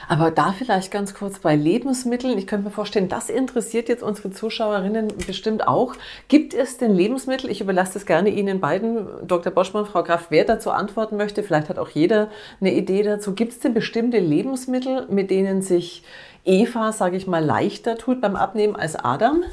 Aber 0.07 0.31
da 0.31 0.53
vielleicht 0.53 0.91
ganz 0.91 1.13
kurz 1.13 1.39
bei 1.39 1.55
Lebensmitteln. 1.55 2.37
Ich 2.37 2.47
könnte 2.47 2.65
mir 2.65 2.71
vorstellen, 2.71 3.09
das 3.09 3.29
interessiert 3.29 3.89
jetzt 3.89 4.03
unsere 4.03 4.31
Zuschauerinnen 4.31 5.09
bestimmt 5.25 5.67
auch. 5.67 5.95
Gibt 6.27 6.53
es 6.53 6.77
denn 6.77 6.95
Lebensmittel? 6.95 7.49
Ich 7.49 7.61
überlasse 7.61 7.97
es 7.97 8.05
gerne 8.05 8.29
Ihnen 8.29 8.61
beiden, 8.61 9.07
Dr. 9.27 9.51
Boschmann, 9.51 9.85
Frau 9.85 10.03
Graf, 10.03 10.27
wer 10.29 10.45
dazu 10.45 10.71
antworten 10.71 11.17
möchte. 11.17 11.43
Vielleicht 11.43 11.69
hat 11.69 11.79
auch 11.79 11.89
jeder 11.89 12.29
eine 12.61 12.73
Idee 12.73 13.03
dazu. 13.03 13.33
Gibt 13.33 13.53
es 13.53 13.59
denn 13.59 13.73
bestimmte 13.73 14.19
Lebensmittel, 14.19 15.07
mit 15.09 15.29
denen 15.29 15.61
sich 15.61 16.03
Eva, 16.45 16.93
sage 16.93 17.17
ich 17.17 17.27
mal, 17.27 17.43
leichter 17.43 17.97
tut 17.97 18.21
beim 18.21 18.35
Abnehmen 18.35 18.75
als 18.75 18.95
Adam? 18.95 19.43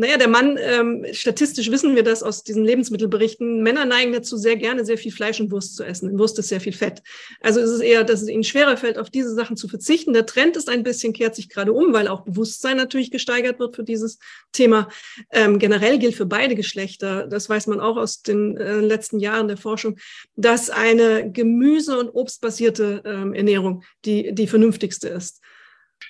Naja, 0.00 0.16
der 0.16 0.28
Mann, 0.28 0.58
ähm, 0.58 1.04
statistisch 1.12 1.70
wissen 1.70 1.94
wir 1.94 2.02
das 2.02 2.22
aus 2.22 2.42
diesen 2.42 2.64
Lebensmittelberichten, 2.64 3.62
Männer 3.62 3.84
neigen 3.84 4.14
dazu, 4.14 4.38
sehr 4.38 4.56
gerne 4.56 4.86
sehr 4.86 4.96
viel 4.96 5.12
Fleisch 5.12 5.40
und 5.40 5.50
Wurst 5.50 5.76
zu 5.76 5.84
essen. 5.84 6.08
In 6.08 6.18
Wurst 6.18 6.38
ist 6.38 6.48
sehr 6.48 6.62
viel 6.62 6.72
Fett. 6.72 7.02
Also 7.42 7.60
ist 7.60 7.68
es 7.68 7.80
eher, 7.80 8.02
dass 8.02 8.22
es 8.22 8.28
ihnen 8.28 8.42
schwerer 8.42 8.78
fällt, 8.78 8.96
auf 8.96 9.10
diese 9.10 9.34
Sachen 9.34 9.58
zu 9.58 9.68
verzichten. 9.68 10.14
Der 10.14 10.24
Trend 10.24 10.56
ist 10.56 10.70
ein 10.70 10.84
bisschen, 10.84 11.12
kehrt 11.12 11.34
sich 11.34 11.50
gerade 11.50 11.74
um, 11.74 11.92
weil 11.92 12.08
auch 12.08 12.22
Bewusstsein 12.22 12.78
natürlich 12.78 13.10
gesteigert 13.10 13.58
wird 13.58 13.76
für 13.76 13.84
dieses 13.84 14.18
Thema. 14.52 14.88
Ähm, 15.32 15.58
generell 15.58 15.98
gilt 15.98 16.14
für 16.14 16.24
beide 16.24 16.54
Geschlechter, 16.54 17.26
das 17.26 17.50
weiß 17.50 17.66
man 17.66 17.78
auch 17.78 17.98
aus 17.98 18.22
den 18.22 18.56
äh, 18.56 18.80
letzten 18.80 19.18
Jahren 19.18 19.48
der 19.48 19.58
Forschung, 19.58 19.98
dass 20.34 20.70
eine 20.70 21.30
Gemüse- 21.30 21.98
und 21.98 22.08
Obstbasierte 22.08 23.02
ähm, 23.04 23.34
Ernährung 23.34 23.82
die, 24.06 24.32
die 24.34 24.46
vernünftigste 24.46 25.08
ist. 25.08 25.42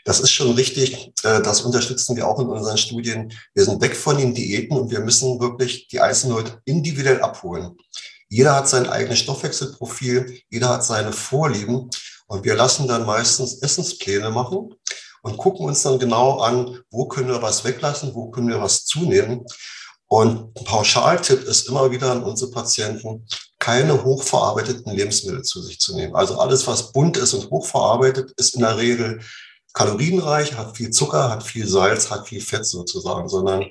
Das 0.04 0.20
ist 0.20 0.30
schon 0.30 0.52
richtig. 0.52 1.12
Äh, 1.22 1.42
das 1.42 1.62
unterstützen 1.62 2.16
wir 2.16 2.26
auch 2.26 2.38
in 2.40 2.48
unseren 2.48 2.78
Studien. 2.78 3.32
Wir 3.54 3.64
sind 3.64 3.80
weg 3.80 3.96
von 3.96 4.18
den 4.18 4.34
Diäten 4.34 4.76
und 4.76 4.90
wir 4.90 5.00
müssen 5.00 5.40
wirklich 5.40 5.88
die 5.88 6.00
einzelnen 6.00 6.36
Leute 6.36 6.60
individuell 6.64 7.20
abholen. 7.20 7.76
Jeder 8.28 8.54
hat 8.54 8.68
sein 8.68 8.88
eigenes 8.88 9.18
Stoffwechselprofil, 9.18 10.40
jeder 10.48 10.68
hat 10.68 10.84
seine 10.84 11.12
Vorlieben 11.12 11.90
und 12.28 12.44
wir 12.44 12.54
lassen 12.54 12.86
dann 12.86 13.04
meistens 13.04 13.60
Essenspläne 13.60 14.30
machen 14.30 14.72
und 15.22 15.36
gucken 15.36 15.66
uns 15.66 15.82
dann 15.82 15.98
genau 15.98 16.38
an, 16.38 16.78
wo 16.90 17.06
können 17.06 17.28
wir 17.28 17.42
was 17.42 17.64
weglassen, 17.64 18.14
wo 18.14 18.30
können 18.30 18.48
wir 18.48 18.60
was 18.60 18.84
zunehmen. 18.84 19.44
Und 20.06 20.56
ein 20.58 20.64
Pauschaltipp 20.64 21.44
ist 21.44 21.68
immer 21.68 21.90
wieder 21.90 22.10
an 22.10 22.22
unsere 22.22 22.50
Patienten, 22.50 23.26
keine 23.58 24.02
hochverarbeiteten 24.02 24.92
Lebensmittel 24.92 25.42
zu 25.42 25.62
sich 25.62 25.78
zu 25.78 25.94
nehmen. 25.94 26.16
Also 26.16 26.38
alles, 26.38 26.66
was 26.66 26.92
bunt 26.92 27.16
ist 27.16 27.34
und 27.34 27.50
hochverarbeitet, 27.50 28.32
ist 28.36 28.54
in 28.54 28.62
der 28.62 28.76
Regel 28.76 29.20
kalorienreich, 29.72 30.56
hat 30.56 30.76
viel 30.76 30.90
Zucker, 30.90 31.30
hat 31.30 31.42
viel 31.42 31.66
Salz, 31.66 32.10
hat 32.10 32.28
viel 32.28 32.40
Fett 32.40 32.66
sozusagen, 32.66 33.28
sondern 33.28 33.66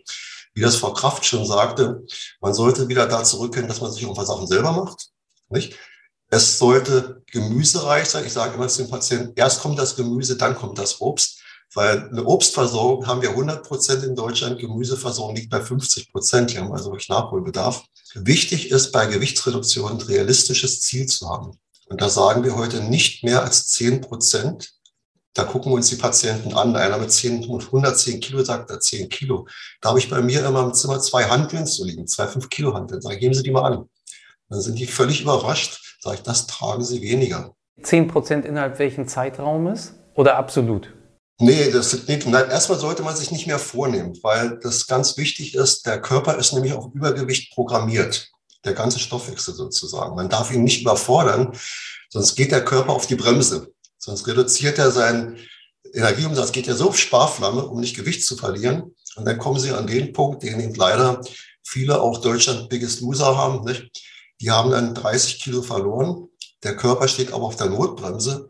wie 0.53 0.62
das 0.62 0.77
Frau 0.77 0.94
Kraft 0.94 1.25
schon 1.25 1.46
sagte, 1.46 2.03
man 2.41 2.53
sollte 2.53 2.88
wieder 2.88 3.08
da 3.08 3.24
zurückgehen, 3.24 3.68
dass 3.68 3.82
man 3.82 3.91
sich 3.91 4.01
irgendwas 4.01 4.27
Sachen 4.27 4.48
selber 4.48 4.72
macht. 4.72 5.10
Nicht? 5.50 5.75
Es 6.32 6.60
sollte 6.60 7.24
gemüsereich 7.32 8.08
sein. 8.08 8.25
Ich 8.25 8.34
sage 8.34 8.56
immer 8.56 8.68
zu 8.68 8.84
den 8.84 8.91
Patienten, 8.91 9.34
erst 9.36 9.62
kommt 9.62 9.79
das 9.79 9.96
Gemüse, 9.96 10.38
dann 10.38 10.56
kommt 10.56 10.77
das 10.77 11.01
Obst. 11.01 11.39
Weil 11.74 12.10
eine 12.10 12.25
Obstversorgung 12.25 13.06
haben 13.06 13.22
wir 13.22 13.29
100 13.29 13.68
Prozent 13.68 14.03
in 14.03 14.15
Deutschland, 14.15 14.60
Gemüseversorgung 14.60 15.36
liegt 15.36 15.51
bei 15.51 15.62
50 15.62 16.12
Prozent. 16.12 16.53
Wir 16.53 16.62
haben 16.62 16.72
also 16.72 16.91
wirklich 16.91 17.10
Nachholbedarf. 17.10 17.84
Wichtig 18.15 18.72
ist 18.72 18.91
bei 18.91 19.06
Gewichtsreduktion 19.06 19.91
ein 19.91 20.01
realistisches 20.01 20.82
Ziel 20.82 21.06
zu 21.06 21.29
haben. 21.29 21.60
Und 21.88 22.01
da 22.01 22.10
sagen 22.10 22.44
wir 22.44 22.56
heute 22.56 22.82
nicht 22.84 23.24
mehr 23.24 23.44
als 23.44 23.68
10 23.68 24.01
Prozent 24.01 24.78
da 25.33 25.43
gucken 25.43 25.71
wir 25.71 25.75
uns 25.75 25.89
die 25.89 25.95
Patienten 25.95 26.53
an. 26.53 26.75
Einer 26.75 26.98
mit 26.98 27.12
10, 27.12 27.43
110 27.43 28.19
Kilo 28.19 28.43
sagt 28.43 28.69
da 28.69 28.79
10 28.79 29.09
Kilo. 29.09 29.48
Da 29.81 29.89
habe 29.89 30.00
ich 30.00 30.09
bei 30.09 30.21
mir 30.21 30.45
immer 30.45 30.63
im 30.63 30.74
Zimmer 30.74 31.00
zwei 31.00 31.25
Handeln 31.25 31.65
zu 31.65 31.86
liegen, 31.86 32.07
zwei 32.07 32.27
5 32.27 32.50
Kilo 32.50 32.74
Handeln. 32.74 33.01
Sage, 33.01 33.17
geben 33.17 33.33
Sie 33.33 33.43
die 33.43 33.51
mal 33.51 33.71
an. 33.71 33.89
Dann 34.50 34.62
sind 34.62 34.79
die 34.79 34.88
völlig 34.88 35.21
überrascht. 35.21 35.98
Sage 36.01 36.17
ich, 36.17 36.24
das 36.24 36.48
tragen 36.48 36.83
Sie 36.83 37.01
weniger. 37.01 37.53
10 37.83 38.07
Prozent 38.07 38.45
innerhalb 38.45 38.79
welchen 38.79 39.07
Zeitraumes 39.07 39.93
oder 40.15 40.38
absolut? 40.38 40.93
Nee, 41.41 41.71
das 41.71 42.07
nicht. 42.07 42.27
Nein, 42.27 42.50
erstmal 42.50 42.79
sollte 42.79 43.03
man 43.03 43.15
sich 43.15 43.31
nicht 43.31 43.48
mehr 43.48 43.59
vornehmen, 43.59 44.17
weil 44.24 44.59
das 44.62 44.88
ganz 44.88 45.15
wichtig 45.15 45.55
ist. 45.55 45.86
Der 45.86 46.01
Körper 46.01 46.38
ist 46.38 46.51
nämlich 46.51 46.74
auf 46.74 46.93
Übergewicht 46.93 47.53
programmiert. 47.53 48.29
Der 48.65 48.74
ganze 48.74 49.00
Stoffwechsel 49.00 49.53
sozusagen. 49.53 50.15
Man 50.15 50.27
darf 50.27 50.51
ihn 50.51 50.65
nicht 50.65 50.81
überfordern, 50.81 51.57
sonst 52.09 52.36
geht 52.36 52.51
der 52.51 52.65
Körper 52.65 52.91
auf 52.91 53.07
die 53.07 53.15
Bremse. 53.15 53.71
Sonst 54.00 54.25
reduziert 54.25 54.79
er 54.79 54.91
seinen 54.91 55.38
Energieumsatz, 55.94 56.51
geht 56.51 56.68
ja 56.68 56.75
so 56.75 56.89
auf 56.89 56.98
Sparflamme, 56.98 57.65
um 57.65 57.79
nicht 57.79 57.96
Gewicht 57.96 58.25
zu 58.25 58.36
verlieren. 58.36 58.96
Und 59.15 59.25
dann 59.25 59.38
kommen 59.38 59.60
sie 59.60 59.72
an 59.72 59.88
den 59.88 60.13
Punkt, 60.13 60.44
den 60.44 60.60
eben 60.60 60.74
leider 60.74 61.22
viele 61.63 62.01
auch 62.01 62.22
Deutschland 62.22 62.70
Biggest 62.70 63.01
Loser 63.01 63.38
haben. 63.38 63.65
Nicht? 63.65 63.91
Die 64.41 64.50
haben 64.50 64.72
dann 64.72 64.96
30 64.96 65.39
Kilo 65.39 65.62
verloren. 65.62 66.29
Der 66.63 66.75
Körper 66.75 67.08
steht 67.08 67.34
aber 67.34 67.44
auf 67.44 67.58
der 67.58 67.70
Notbremse. 67.70 68.50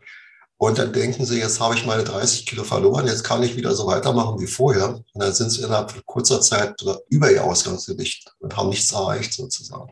Und 0.56 0.78
dann 0.78 0.92
denken 0.92 1.24
sie, 1.24 1.38
jetzt 1.38 1.58
habe 1.58 1.74
ich 1.74 1.86
meine 1.86 2.04
30 2.04 2.44
Kilo 2.44 2.64
verloren, 2.64 3.06
jetzt 3.06 3.24
kann 3.24 3.42
ich 3.42 3.56
wieder 3.56 3.74
so 3.74 3.86
weitermachen 3.86 4.38
wie 4.40 4.46
vorher. 4.46 4.88
Und 4.90 5.22
dann 5.22 5.32
sind 5.32 5.48
sie 5.48 5.62
innerhalb 5.62 6.04
kurzer 6.04 6.42
Zeit 6.42 6.74
über 7.08 7.32
ihr 7.32 7.42
Ausgangsgewicht 7.42 8.34
und 8.40 8.56
haben 8.56 8.68
nichts 8.68 8.92
erreicht 8.92 9.32
sozusagen. 9.32 9.90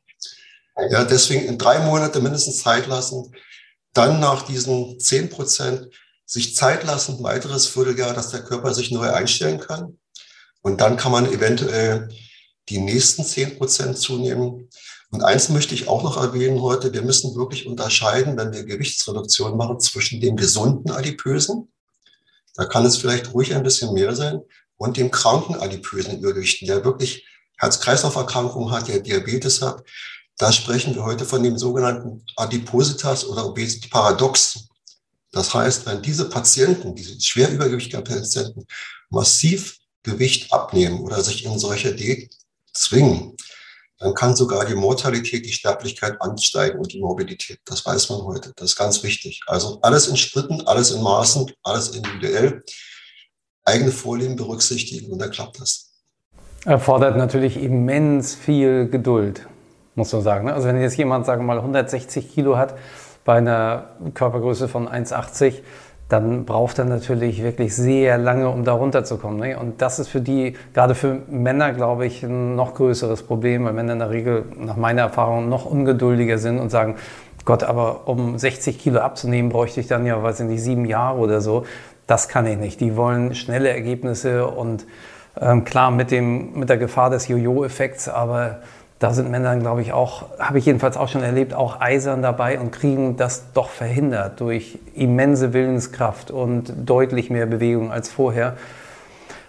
Ja, 0.90 1.04
deswegen 1.04 1.46
in 1.46 1.56
drei 1.56 1.80
Monate 1.80 2.20
mindestens 2.20 2.58
Zeit 2.58 2.86
lassen, 2.86 3.34
dann 3.98 4.20
nach 4.20 4.42
diesen 4.42 5.00
10 5.00 5.28
Prozent 5.28 5.88
sich 6.24 6.54
Zeit 6.54 6.84
lassen, 6.84 7.16
ein 7.16 7.24
weiteres 7.24 7.66
Vierteljahr, 7.66 8.14
dass 8.14 8.30
der 8.30 8.44
Körper 8.44 8.72
sich 8.72 8.92
neu 8.92 9.10
einstellen 9.10 9.58
kann. 9.58 9.98
Und 10.62 10.80
dann 10.80 10.96
kann 10.96 11.10
man 11.10 11.26
eventuell 11.26 12.08
die 12.68 12.78
nächsten 12.78 13.24
10 13.24 13.58
Prozent 13.58 13.98
zunehmen. 13.98 14.68
Und 15.10 15.24
eins 15.24 15.48
möchte 15.48 15.74
ich 15.74 15.88
auch 15.88 16.04
noch 16.04 16.16
erwähnen 16.16 16.62
heute. 16.62 16.92
Wir 16.92 17.02
müssen 17.02 17.34
wirklich 17.34 17.66
unterscheiden, 17.66 18.36
wenn 18.36 18.52
wir 18.52 18.64
Gewichtsreduktion 18.64 19.56
machen, 19.56 19.80
zwischen 19.80 20.20
dem 20.20 20.36
gesunden 20.36 20.92
Adipösen. 20.92 21.72
Da 22.54 22.66
kann 22.66 22.86
es 22.86 22.98
vielleicht 22.98 23.32
ruhig 23.32 23.54
ein 23.54 23.62
bisschen 23.64 23.94
mehr 23.94 24.14
sein. 24.14 24.42
Und 24.76 24.96
dem 24.96 25.10
kranken 25.10 25.56
adipösen 25.56 26.18
Übergewichten, 26.18 26.68
der 26.68 26.84
wirklich 26.84 27.26
Herz-Kreislauf-Erkrankungen 27.56 28.70
hat, 28.70 28.86
der 28.86 29.00
Diabetes 29.00 29.60
hat, 29.60 29.82
da 30.38 30.52
sprechen 30.52 30.94
wir 30.94 31.04
heute 31.04 31.24
von 31.24 31.42
dem 31.42 31.58
sogenannten 31.58 32.24
Adipositas 32.36 33.26
oder 33.26 33.44
Obesity-Paradox. 33.46 34.68
Das 35.32 35.52
heißt, 35.52 35.84
wenn 35.86 36.00
diese 36.00 36.28
Patienten, 36.28 36.94
diese 36.94 37.20
schwer 37.20 37.50
übergewichtigen 37.50 38.04
Patienten, 38.04 38.64
massiv 39.10 39.76
Gewicht 40.04 40.52
abnehmen 40.52 41.00
oder 41.00 41.20
sich 41.22 41.44
in 41.44 41.58
solche 41.58 41.94
Diät 41.94 42.30
zwingen, 42.72 43.36
dann 43.98 44.14
kann 44.14 44.36
sogar 44.36 44.64
die 44.64 44.76
Mortalität, 44.76 45.44
die 45.44 45.52
Sterblichkeit 45.52 46.22
ansteigen 46.22 46.78
und 46.78 46.92
die 46.92 47.00
Morbidität. 47.00 47.58
Das 47.64 47.84
weiß 47.84 48.08
man 48.10 48.22
heute. 48.22 48.52
Das 48.54 48.70
ist 48.70 48.76
ganz 48.76 49.02
wichtig. 49.02 49.40
Also 49.48 49.80
alles 49.82 50.06
in 50.06 50.16
Schritten, 50.16 50.64
alles 50.68 50.92
in 50.92 51.02
Maßen, 51.02 51.50
alles 51.64 51.88
individuell. 51.88 52.62
Eigene 53.64 53.90
Vorlieben 53.90 54.36
berücksichtigen 54.36 55.10
und 55.10 55.18
dann 55.18 55.32
klappt 55.32 55.60
das. 55.60 55.90
Erfordert 56.64 57.16
natürlich 57.16 57.56
immens 57.56 58.36
viel 58.36 58.88
Geduld 58.88 59.48
muss 59.98 60.12
man 60.12 60.22
sagen. 60.22 60.46
Ne? 60.46 60.54
Also 60.54 60.68
wenn 60.68 60.80
jetzt 60.80 60.96
jemand, 60.96 61.26
sagen 61.26 61.42
wir 61.42 61.46
mal, 61.48 61.58
160 61.58 62.32
Kilo 62.32 62.56
hat, 62.56 62.74
bei 63.26 63.34
einer 63.34 63.90
Körpergröße 64.14 64.68
von 64.68 64.88
1,80, 64.88 65.54
dann 66.08 66.46
braucht 66.46 66.78
er 66.78 66.86
natürlich 66.86 67.42
wirklich 67.42 67.76
sehr 67.76 68.16
lange, 68.16 68.48
um 68.48 68.64
da 68.64 68.72
runterzukommen. 68.72 69.38
Ne? 69.38 69.58
Und 69.58 69.82
das 69.82 69.98
ist 69.98 70.08
für 70.08 70.22
die, 70.22 70.56
gerade 70.72 70.94
für 70.94 71.18
Männer, 71.28 71.74
glaube 71.74 72.06
ich, 72.06 72.22
ein 72.22 72.56
noch 72.56 72.72
größeres 72.72 73.24
Problem, 73.24 73.66
weil 73.66 73.74
Männer 73.74 73.92
in 73.92 73.98
der 73.98 74.08
Regel 74.08 74.44
nach 74.56 74.76
meiner 74.76 75.02
Erfahrung 75.02 75.50
noch 75.50 75.66
ungeduldiger 75.66 76.38
sind 76.38 76.58
und 76.58 76.70
sagen, 76.70 76.94
Gott, 77.44 77.62
aber 77.62 78.08
um 78.08 78.38
60 78.38 78.78
Kilo 78.78 79.00
abzunehmen, 79.00 79.50
bräuchte 79.50 79.80
ich 79.80 79.86
dann 79.86 80.06
ja, 80.06 80.22
weiß 80.22 80.40
ich 80.40 80.46
nicht, 80.46 80.62
sieben 80.62 80.86
Jahre 80.86 81.18
oder 81.18 81.42
so. 81.42 81.66
Das 82.06 82.28
kann 82.28 82.46
ich 82.46 82.56
nicht. 82.56 82.80
Die 82.80 82.96
wollen 82.96 83.34
schnelle 83.34 83.68
Ergebnisse 83.68 84.46
und 84.46 84.86
ähm, 85.40 85.64
klar 85.64 85.90
mit, 85.90 86.10
dem, 86.10 86.58
mit 86.58 86.70
der 86.70 86.78
Gefahr 86.78 87.10
des 87.10 87.28
Jojo-Effekts, 87.28 88.08
aber 88.08 88.60
da 88.98 89.12
sind 89.12 89.30
Männer, 89.30 89.56
glaube 89.56 89.82
ich, 89.82 89.92
auch, 89.92 90.26
habe 90.38 90.58
ich 90.58 90.66
jedenfalls 90.66 90.96
auch 90.96 91.08
schon 91.08 91.22
erlebt, 91.22 91.54
auch 91.54 91.80
eisern 91.80 92.20
dabei 92.20 92.58
und 92.58 92.72
kriegen 92.72 93.16
das 93.16 93.52
doch 93.54 93.70
verhindert 93.70 94.40
durch 94.40 94.78
immense 94.94 95.52
Willenskraft 95.52 96.30
und 96.30 96.72
deutlich 96.84 97.30
mehr 97.30 97.46
Bewegung 97.46 97.92
als 97.92 98.08
vorher. 98.08 98.56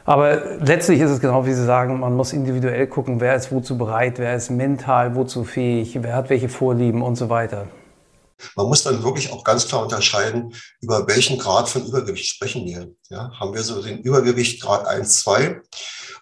Aber 0.05 0.57
letztlich 0.59 0.99
ist 1.01 1.11
es 1.11 1.19
genau 1.19 1.45
wie 1.45 1.53
Sie 1.53 1.65
sagen, 1.65 1.99
man 1.99 2.15
muss 2.15 2.33
individuell 2.33 2.87
gucken, 2.87 3.21
wer 3.21 3.35
ist 3.35 3.51
wozu 3.51 3.77
bereit, 3.77 4.17
wer 4.17 4.35
ist 4.35 4.49
mental 4.49 5.15
wozu 5.15 5.43
fähig, 5.43 5.97
wer 6.01 6.15
hat 6.15 6.29
welche 6.29 6.49
Vorlieben 6.49 7.01
und 7.01 7.15
so 7.15 7.29
weiter. 7.29 7.67
Man 8.55 8.67
muss 8.67 8.83
dann 8.83 9.03
wirklich 9.03 9.31
auch 9.31 9.43
ganz 9.43 9.67
klar 9.67 9.83
unterscheiden, 9.83 10.53
über 10.81 11.07
welchen 11.07 11.37
Grad 11.37 11.69
von 11.69 11.85
Übergewicht 11.85 12.25
sprechen 12.25 12.65
wir. 12.65 12.87
Ja, 13.09 13.31
haben 13.39 13.53
wir 13.53 13.61
so 13.61 13.81
den 13.81 13.99
Übergewicht 13.99 14.61
Grad 14.61 14.87
1, 14.87 15.19
2 15.21 15.61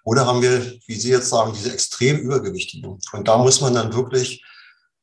oder 0.08 0.26
haben 0.26 0.42
wir, 0.42 0.80
wie 0.86 0.96
Sie 0.96 1.10
jetzt 1.10 1.28
sagen, 1.28 1.52
diese 1.54 1.74
extrem 1.74 2.18
Übergewichtigen? 2.20 2.98
Und 3.12 3.28
da 3.28 3.38
muss 3.38 3.60
man 3.60 3.74
dann 3.74 3.94
wirklich 3.94 4.42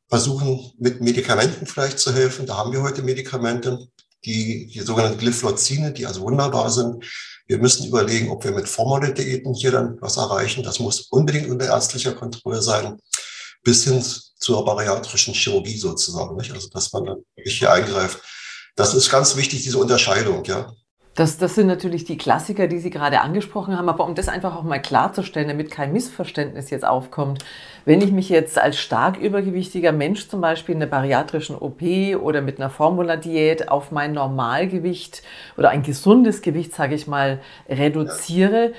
versuchen, 0.09 0.73
mit 0.79 1.03
Medikamenten 1.03 1.67
vielleicht 1.67 1.99
zu 1.99 2.15
helfen. 2.15 2.47
Da 2.47 2.57
haben 2.57 2.73
wir 2.73 2.81
heute 2.81 3.03
Medikamente, 3.03 3.87
die, 4.25 4.67
die 4.67 4.81
sogenannten 4.81 5.19
Glyphlozine, 5.19 5.93
die 5.93 6.07
also 6.07 6.23
wunderbar 6.23 6.71
sind. 6.71 7.05
Wir 7.47 7.59
müssen 7.59 7.87
überlegen, 7.87 8.31
ob 8.31 8.45
wir 8.45 8.53
mit 8.53 8.67
Formaldehyd 8.67 9.47
hier 9.55 9.73
dann 9.73 9.99
was 10.01 10.17
erreichen. 10.17 10.63
Das 10.63 10.79
muss 10.79 11.01
unbedingt 11.11 11.51
unter 11.51 11.67
ärztlicher 11.67 12.15
Kontrolle 12.15 12.63
sein, 12.63 12.99
bis 13.63 13.85
hin 13.85 14.03
zur 14.39 14.65
bariatrischen 14.65 15.35
Chirurgie 15.35 15.77
sozusagen. 15.77 16.35
Nicht? 16.37 16.53
Also, 16.53 16.71
dass 16.71 16.91
man 16.95 17.05
dann 17.05 17.19
wirklich 17.37 17.59
hier 17.59 17.71
eingreift. 17.71 18.21
Das 18.75 18.95
ist 18.95 19.11
ganz 19.11 19.37
wichtig, 19.37 19.65
diese 19.65 19.77
Unterscheidung, 19.77 20.43
ja. 20.45 20.73
Das, 21.14 21.38
das 21.38 21.54
sind 21.54 21.68
natürlich 21.68 22.04
die 22.04 22.18
Klassiker, 22.18 22.66
die 22.66 22.80
Sie 22.80 22.90
gerade 22.90 23.21
angesprochen 23.21 23.78
haben. 23.78 23.88
Aber 23.88 24.04
um 24.04 24.16
das 24.16 24.28
einfach 24.28 24.56
auch 24.56 24.64
mal 24.64 24.83
klarzustellen, 24.83 25.47
damit 25.47 25.71
kein 25.71 25.92
Missverständnis 25.92 26.71
jetzt 26.71 26.85
aufkommt, 26.85 27.44
wenn 27.85 28.00
ich 28.00 28.11
mich 28.11 28.28
jetzt 28.28 28.59
als 28.59 28.78
stark 28.78 29.18
übergewichtiger 29.18 29.92
Mensch 29.92 30.28
zum 30.28 30.40
Beispiel 30.40 30.75
in 30.75 30.83
einer 30.83 30.90
bariatrischen 30.90 31.56
OP 31.56 31.83
oder 32.21 32.40
mit 32.40 32.59
einer 32.59 32.71
Formula-Diät 32.71 33.68
auf 33.68 33.92
mein 33.92 34.12
Normalgewicht 34.12 35.23
oder 35.56 35.71
ein 35.71 35.85
gesundes 35.85 36.42
Gewicht, 36.42 36.75
sage 36.75 36.97
ich 36.97 37.06
mal, 37.06 37.40
reduziere, 37.68 38.73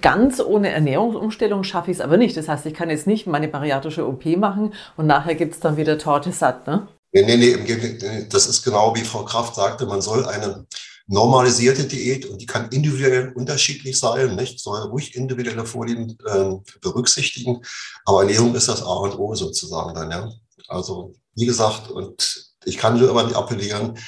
ganz 0.00 0.40
ohne 0.40 0.70
Ernährungsumstellung 0.70 1.64
schaffe 1.64 1.90
ich 1.90 1.98
es 1.98 2.00
aber 2.00 2.16
nicht. 2.16 2.36
Das 2.36 2.48
heißt, 2.48 2.64
ich 2.66 2.74
kann 2.74 2.88
jetzt 2.88 3.06
nicht 3.06 3.26
meine 3.26 3.48
bariatrische 3.48 4.06
OP 4.06 4.24
machen 4.36 4.72
und 4.96 5.06
nachher 5.06 5.34
gibt 5.34 5.54
es 5.54 5.60
dann 5.60 5.76
wieder 5.76 5.98
Torte 5.98 6.32
satt, 6.32 6.66
ne? 6.66 6.88
Nee, 7.12 7.22
nee, 7.24 7.36
nee, 7.36 8.26
das 8.30 8.46
ist 8.46 8.62
genau 8.62 8.94
wie 8.94 9.00
Frau 9.00 9.24
Kraft 9.24 9.56
sagte, 9.56 9.84
man 9.84 10.00
soll 10.00 10.26
eine 10.26 10.64
normalisierte 11.10 11.84
Diät 11.88 12.24
und 12.26 12.40
die 12.40 12.46
kann 12.46 12.68
individuell 12.70 13.32
unterschiedlich 13.34 13.98
sein, 13.98 14.36
nicht? 14.36 14.60
Soll 14.60 14.80
ruhig 14.82 15.16
individuelle 15.16 15.66
Vorlieben 15.66 16.16
äh, 16.24 16.52
berücksichtigen, 16.80 17.62
aber 18.04 18.20
Ernährung 18.22 18.54
ist 18.54 18.68
das 18.68 18.82
A 18.82 18.92
und 18.92 19.18
O 19.18 19.34
sozusagen 19.34 19.92
dann, 19.92 20.10
ja. 20.10 20.32
Also 20.68 21.14
wie 21.34 21.46
gesagt, 21.46 21.90
und 21.90 22.52
ich 22.64 22.78
kann 22.78 22.96
nur 22.96 23.10
immer 23.10 23.36
appellieren, 23.36 23.98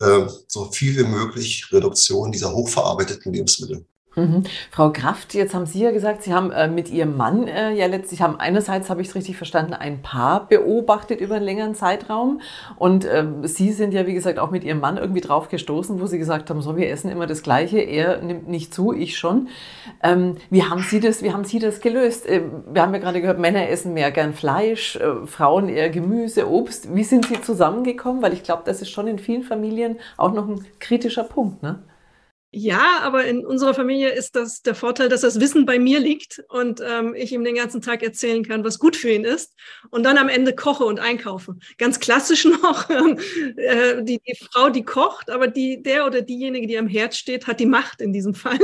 äh, 0.00 0.26
so 0.46 0.70
viel 0.70 0.98
wie 0.98 1.08
möglich 1.08 1.72
Reduktion 1.72 2.30
dieser 2.30 2.52
hochverarbeiteten 2.52 3.32
Lebensmittel. 3.32 3.86
Mhm. 4.16 4.44
Frau 4.70 4.90
Kraft, 4.92 5.34
jetzt 5.34 5.54
haben 5.54 5.66
Sie 5.66 5.82
ja 5.82 5.90
gesagt, 5.90 6.22
Sie 6.22 6.32
haben 6.32 6.52
äh, 6.52 6.68
mit 6.68 6.90
Ihrem 6.90 7.16
Mann 7.16 7.48
äh, 7.48 7.72
ja 7.72 7.86
letztlich, 7.86 8.22
haben 8.22 8.38
einerseits, 8.38 8.88
habe 8.88 9.02
ich 9.02 9.08
es 9.08 9.14
richtig 9.14 9.36
verstanden, 9.36 9.74
ein 9.74 10.02
Paar 10.02 10.46
beobachtet 10.46 11.20
über 11.20 11.34
einen 11.36 11.44
längeren 11.44 11.74
Zeitraum 11.74 12.40
und 12.76 13.04
äh, 13.04 13.26
Sie 13.42 13.72
sind 13.72 13.92
ja, 13.92 14.06
wie 14.06 14.14
gesagt, 14.14 14.38
auch 14.38 14.50
mit 14.50 14.62
Ihrem 14.62 14.80
Mann 14.80 14.98
irgendwie 14.98 15.20
drauf 15.20 15.48
gestoßen, 15.48 16.00
wo 16.00 16.06
Sie 16.06 16.18
gesagt 16.18 16.48
haben, 16.50 16.62
so, 16.62 16.76
wir 16.76 16.90
essen 16.90 17.10
immer 17.10 17.26
das 17.26 17.42
Gleiche, 17.42 17.78
er 17.78 18.22
nimmt 18.22 18.48
nicht 18.48 18.72
zu, 18.72 18.92
ich 18.92 19.18
schon. 19.18 19.48
Ähm, 20.02 20.36
wie 20.48 20.62
haben 20.62 20.82
Sie 20.82 21.00
das, 21.00 21.22
wie 21.22 21.32
haben 21.32 21.44
Sie 21.44 21.58
das 21.58 21.80
gelöst? 21.80 22.24
Ähm, 22.28 22.64
wir 22.72 22.82
haben 22.82 22.94
ja 22.94 23.00
gerade 23.00 23.20
gehört, 23.20 23.40
Männer 23.40 23.68
essen 23.68 23.94
mehr 23.94 24.12
gern 24.12 24.32
Fleisch, 24.32 24.96
äh, 24.96 25.26
Frauen 25.26 25.68
eher 25.68 25.90
Gemüse, 25.90 26.48
Obst. 26.48 26.94
Wie 26.94 27.04
sind 27.04 27.26
Sie 27.26 27.40
zusammengekommen? 27.40 28.22
Weil 28.22 28.32
ich 28.32 28.44
glaube, 28.44 28.62
das 28.64 28.80
ist 28.80 28.90
schon 28.90 29.08
in 29.08 29.18
vielen 29.18 29.42
Familien 29.42 29.96
auch 30.16 30.32
noch 30.32 30.46
ein 30.46 30.64
kritischer 30.78 31.24
Punkt, 31.24 31.62
ne? 31.62 31.82
Ja, 32.56 33.00
aber 33.00 33.24
in 33.24 33.44
unserer 33.44 33.74
Familie 33.74 34.10
ist 34.10 34.36
das 34.36 34.62
der 34.62 34.76
Vorteil, 34.76 35.08
dass 35.08 35.22
das 35.22 35.40
Wissen 35.40 35.66
bei 35.66 35.80
mir 35.80 35.98
liegt 35.98 36.44
und 36.48 36.80
ähm, 36.88 37.12
ich 37.16 37.32
ihm 37.32 37.42
den 37.42 37.56
ganzen 37.56 37.82
Tag 37.82 38.04
erzählen 38.04 38.44
kann, 38.44 38.62
was 38.62 38.78
gut 38.78 38.94
für 38.94 39.10
ihn 39.10 39.24
ist 39.24 39.56
und 39.90 40.04
dann 40.04 40.18
am 40.18 40.28
Ende 40.28 40.54
koche 40.54 40.84
und 40.84 41.00
einkaufe. 41.00 41.56
Ganz 41.78 41.98
klassisch 41.98 42.44
noch, 42.62 42.88
äh, 42.90 44.04
die, 44.04 44.20
die 44.20 44.36
Frau, 44.36 44.70
die 44.70 44.84
kocht, 44.84 45.30
aber 45.30 45.48
die, 45.48 45.82
der 45.82 46.06
oder 46.06 46.22
diejenige, 46.22 46.68
die 46.68 46.78
am 46.78 46.86
Herd 46.86 47.16
steht, 47.16 47.48
hat 47.48 47.58
die 47.58 47.66
Macht 47.66 48.00
in 48.00 48.12
diesem 48.12 48.34
Fall 48.44 48.60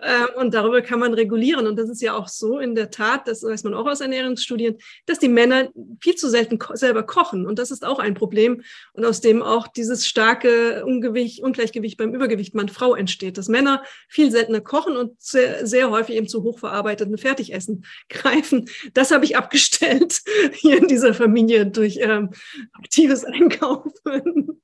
äh, 0.00 0.38
und 0.38 0.52
darüber 0.52 0.82
kann 0.82 1.00
man 1.00 1.14
regulieren. 1.14 1.66
Und 1.66 1.78
das 1.78 1.88
ist 1.88 2.02
ja 2.02 2.14
auch 2.14 2.28
so 2.28 2.58
in 2.58 2.74
der 2.74 2.90
Tat, 2.90 3.26
das 3.28 3.42
weiß 3.42 3.64
man 3.64 3.72
auch 3.72 3.86
aus 3.86 4.02
Ernährungsstudien, 4.02 4.76
dass 5.06 5.18
die 5.18 5.30
Männer 5.30 5.70
viel 6.02 6.16
zu 6.16 6.28
selten 6.28 6.58
ko 6.58 6.76
selber 6.76 7.02
kochen. 7.02 7.46
Und 7.46 7.58
das 7.58 7.70
ist 7.70 7.86
auch 7.86 7.98
ein 7.98 8.12
Problem 8.12 8.62
und 8.92 9.06
aus 9.06 9.22
dem 9.22 9.40
auch 9.40 9.68
dieses 9.68 10.06
starke 10.06 10.84
Ungewicht, 10.84 11.42
Ungleichgewicht 11.42 11.96
beim 11.96 12.14
Übergewicht 12.14 12.54
Mann-Frau 12.54 12.94
entsteht 12.94 13.21
steht, 13.22 13.38
dass 13.38 13.48
Männer 13.48 13.84
viel 14.08 14.32
seltener 14.32 14.60
kochen 14.60 14.96
und 14.96 15.20
sehr, 15.22 15.64
sehr 15.66 15.90
häufig 15.90 16.16
eben 16.16 16.28
zu 16.28 16.42
hochverarbeiteten 16.42 17.18
Fertigessen 17.18 17.84
greifen. 18.08 18.68
Das 18.94 19.12
habe 19.12 19.24
ich 19.24 19.36
abgestellt 19.36 20.22
hier 20.54 20.78
in 20.78 20.88
dieser 20.88 21.14
Familie 21.14 21.66
durch 21.66 21.98
ähm, 22.00 22.30
aktives 22.72 23.24
Einkaufen. 23.24 24.60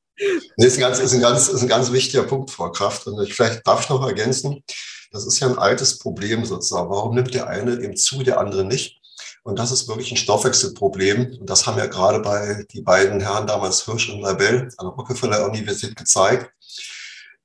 Nee, 0.56 0.66
ist 0.66 0.76
ein, 0.76 0.80
ganz, 0.80 0.98
ist, 0.98 1.14
ein 1.14 1.20
ganz, 1.20 1.48
ist 1.48 1.62
ein 1.62 1.68
ganz 1.68 1.92
wichtiger 1.92 2.24
Punkt, 2.24 2.50
Frau 2.50 2.72
Kraft. 2.72 3.06
Und 3.06 3.22
ich, 3.22 3.34
vielleicht 3.34 3.64
darf 3.64 3.82
ich 3.82 3.88
noch 3.88 4.04
ergänzen, 4.04 4.64
das 5.12 5.24
ist 5.24 5.38
ja 5.38 5.46
ein 5.46 5.58
altes 5.58 6.00
Problem 6.00 6.44
sozusagen. 6.44 6.90
Warum 6.90 7.14
nimmt 7.14 7.32
der 7.32 7.46
eine 7.46 7.80
eben 7.80 7.96
zu, 7.96 8.24
der 8.24 8.40
andere 8.40 8.64
nicht? 8.64 9.00
Und 9.44 9.58
das 9.58 9.70
ist 9.70 9.86
wirklich 9.86 10.10
ein 10.10 10.16
Stoffwechselproblem. 10.16 11.38
Und 11.40 11.48
das 11.48 11.66
haben 11.66 11.78
ja 11.78 11.86
gerade 11.86 12.18
bei 12.18 12.64
die 12.72 12.82
beiden 12.82 13.20
Herren 13.20 13.46
damals 13.46 13.84
Hirsch 13.84 14.10
und 14.10 14.20
Labelle 14.20 14.68
an 14.76 14.86
der 14.86 14.88
Rockefeller 14.88 15.48
Universität 15.48 15.96
gezeigt. 15.96 16.50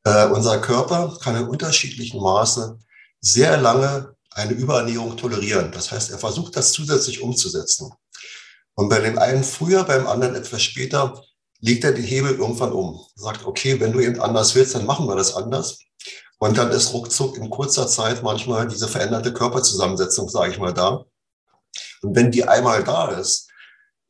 Äh, 0.05 0.27
unser 0.27 0.59
Körper 0.59 1.17
kann 1.21 1.37
in 1.37 1.47
unterschiedlichem 1.47 2.21
Maße 2.21 2.77
sehr 3.21 3.57
lange 3.57 4.15
eine 4.31 4.53
Überernährung 4.53 5.15
tolerieren. 5.15 5.71
Das 5.71 5.91
heißt, 5.91 6.11
er 6.11 6.19
versucht 6.19 6.55
das 6.55 6.71
zusätzlich 6.71 7.21
umzusetzen. 7.21 7.91
Und 8.75 8.89
bei 8.89 8.99
dem 8.99 9.17
einen 9.17 9.43
früher, 9.43 9.83
beim 9.83 10.07
anderen 10.07 10.35
etwas 10.35 10.63
später, 10.63 11.23
legt 11.59 11.83
er 11.83 11.93
den 11.93 12.03
Hebel 12.03 12.35
irgendwann 12.35 12.73
um. 12.73 12.99
Sagt, 13.15 13.45
okay, 13.45 13.79
wenn 13.79 13.93
du 13.93 13.99
eben 13.99 14.19
anders 14.19 14.55
willst, 14.55 14.75
dann 14.75 14.85
machen 14.85 15.07
wir 15.07 15.15
das 15.15 15.35
anders. 15.35 15.79
Und 16.39 16.57
dann 16.57 16.71
ist 16.71 16.91
ruckzuck 16.91 17.37
in 17.37 17.49
kurzer 17.49 17.87
Zeit 17.87 18.21
manchmal 18.23 18.67
diese 18.67 18.89
veränderte 18.89 19.31
Körperzusammensetzung, 19.31 20.27
sage 20.27 20.51
ich 20.51 20.59
mal, 20.59 20.73
da. 20.73 21.05
Und 22.01 22.15
wenn 22.15 22.31
die 22.31 22.45
einmal 22.45 22.83
da 22.83 23.07
ist, 23.11 23.49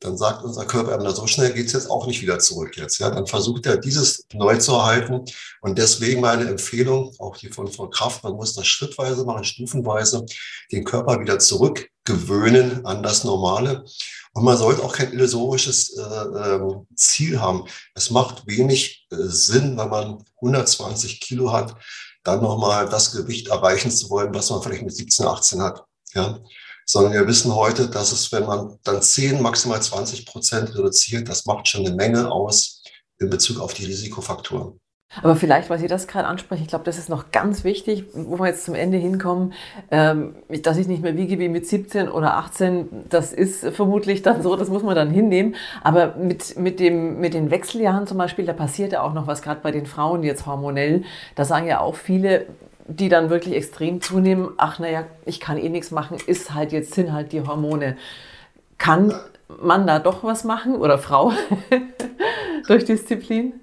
dann 0.00 0.18
sagt 0.18 0.44
unser 0.44 0.66
Körper, 0.66 0.98
na, 1.02 1.12
so 1.12 1.26
schnell 1.26 1.52
geht's 1.52 1.72
jetzt 1.72 1.90
auch 1.90 2.06
nicht 2.06 2.20
wieder 2.20 2.38
zurück 2.38 2.76
jetzt. 2.76 2.98
Ja, 2.98 3.10
dann 3.10 3.26
versucht 3.26 3.66
er, 3.66 3.78
dieses 3.78 4.26
neu 4.32 4.58
zu 4.58 4.72
erhalten. 4.72 5.24
Und 5.62 5.78
deswegen 5.78 6.20
meine 6.20 6.48
Empfehlung, 6.48 7.14
auch 7.18 7.36
die 7.36 7.48
von 7.48 7.70
Frau 7.72 7.88
Kraft, 7.88 8.22
man 8.22 8.34
muss 8.34 8.54
das 8.54 8.66
schrittweise 8.66 9.24
machen, 9.24 9.44
stufenweise, 9.44 10.26
den 10.72 10.84
Körper 10.84 11.20
wieder 11.20 11.38
zurückgewöhnen 11.38 12.84
an 12.84 13.02
das 13.02 13.24
Normale. 13.24 13.84
Und 14.34 14.44
man 14.44 14.58
sollte 14.58 14.82
auch 14.82 14.92
kein 14.92 15.12
illusorisches 15.12 15.96
äh, 15.96 16.02
ähm, 16.02 16.86
Ziel 16.96 17.40
haben. 17.40 17.64
Es 17.94 18.10
macht 18.10 18.46
wenig 18.46 19.06
äh, 19.10 19.16
Sinn, 19.16 19.78
wenn 19.78 19.88
man 19.88 20.24
120 20.42 21.20
Kilo 21.20 21.52
hat, 21.52 21.76
dann 22.24 22.42
nochmal 22.42 22.88
das 22.88 23.12
Gewicht 23.12 23.48
erreichen 23.48 23.90
zu 23.90 24.10
wollen, 24.10 24.34
was 24.34 24.50
man 24.50 24.62
vielleicht 24.62 24.82
mit 24.82 24.94
17, 24.94 25.26
18 25.26 25.62
hat. 25.62 25.84
Ja, 26.14 26.40
sondern 26.86 27.12
wir 27.12 27.26
wissen 27.26 27.54
heute, 27.54 27.88
dass 27.88 28.12
es, 28.12 28.32
wenn 28.32 28.46
man 28.46 28.78
dann 28.84 29.02
10, 29.02 29.40
maximal 29.40 29.80
20 29.80 30.26
Prozent 30.26 30.74
reduziert, 30.74 31.28
das 31.28 31.46
macht 31.46 31.68
schon 31.68 31.86
eine 31.86 31.94
Menge 31.94 32.30
aus 32.30 32.82
in 33.18 33.30
Bezug 33.30 33.60
auf 33.60 33.74
die 33.74 33.84
Risikofaktoren. 33.84 34.78
Aber 35.22 35.36
vielleicht, 35.36 35.70
weil 35.70 35.78
Sie 35.78 35.86
das 35.86 36.08
gerade 36.08 36.26
ansprechen, 36.26 36.62
ich 36.62 36.68
glaube, 36.68 36.84
das 36.84 36.98
ist 36.98 37.08
noch 37.08 37.30
ganz 37.30 37.62
wichtig, 37.62 38.04
wo 38.14 38.38
wir 38.38 38.48
jetzt 38.48 38.64
zum 38.64 38.74
Ende 38.74 38.98
hinkommen, 38.98 39.52
ähm, 39.90 40.34
dass 40.62 40.76
ich 40.76 40.88
nicht 40.88 41.02
mehr 41.02 41.16
wiege 41.16 41.38
wie 41.38 41.48
mit 41.48 41.68
17 41.68 42.08
oder 42.08 42.36
18, 42.36 42.88
das 43.10 43.32
ist 43.32 43.64
vermutlich 43.68 44.22
dann 44.22 44.42
so, 44.42 44.56
das 44.56 44.68
muss 44.68 44.82
man 44.82 44.96
dann 44.96 45.10
hinnehmen. 45.10 45.54
Aber 45.82 46.16
mit, 46.16 46.58
mit, 46.58 46.80
dem, 46.80 47.20
mit 47.20 47.34
den 47.34 47.50
Wechseljahren 47.50 48.06
zum 48.06 48.18
Beispiel, 48.18 48.44
da 48.44 48.52
passiert 48.52 48.92
ja 48.92 49.02
auch 49.02 49.12
noch 49.12 49.26
was, 49.26 49.42
gerade 49.42 49.60
bei 49.60 49.70
den 49.70 49.86
Frauen 49.86 50.22
jetzt 50.24 50.46
hormonell. 50.46 51.04
Da 51.36 51.44
sagen 51.44 51.66
ja 51.66 51.80
auch 51.80 51.94
viele, 51.94 52.46
die 52.86 53.08
dann 53.08 53.30
wirklich 53.30 53.54
extrem 53.54 54.00
zunehmen, 54.00 54.50
ach 54.56 54.78
naja, 54.78 55.04
ich 55.24 55.40
kann 55.40 55.58
eh 55.58 55.68
nichts 55.68 55.90
machen, 55.90 56.18
ist 56.26 56.52
halt 56.54 56.72
jetzt, 56.72 56.94
sind 56.94 57.12
halt 57.12 57.32
die 57.32 57.40
Hormone. 57.40 57.96
Kann 58.78 59.14
man 59.62 59.86
da 59.86 59.98
doch 59.98 60.24
was 60.24 60.44
machen 60.44 60.76
oder 60.76 60.98
Frau? 60.98 61.32
durch 62.66 62.84
Disziplin? 62.84 63.54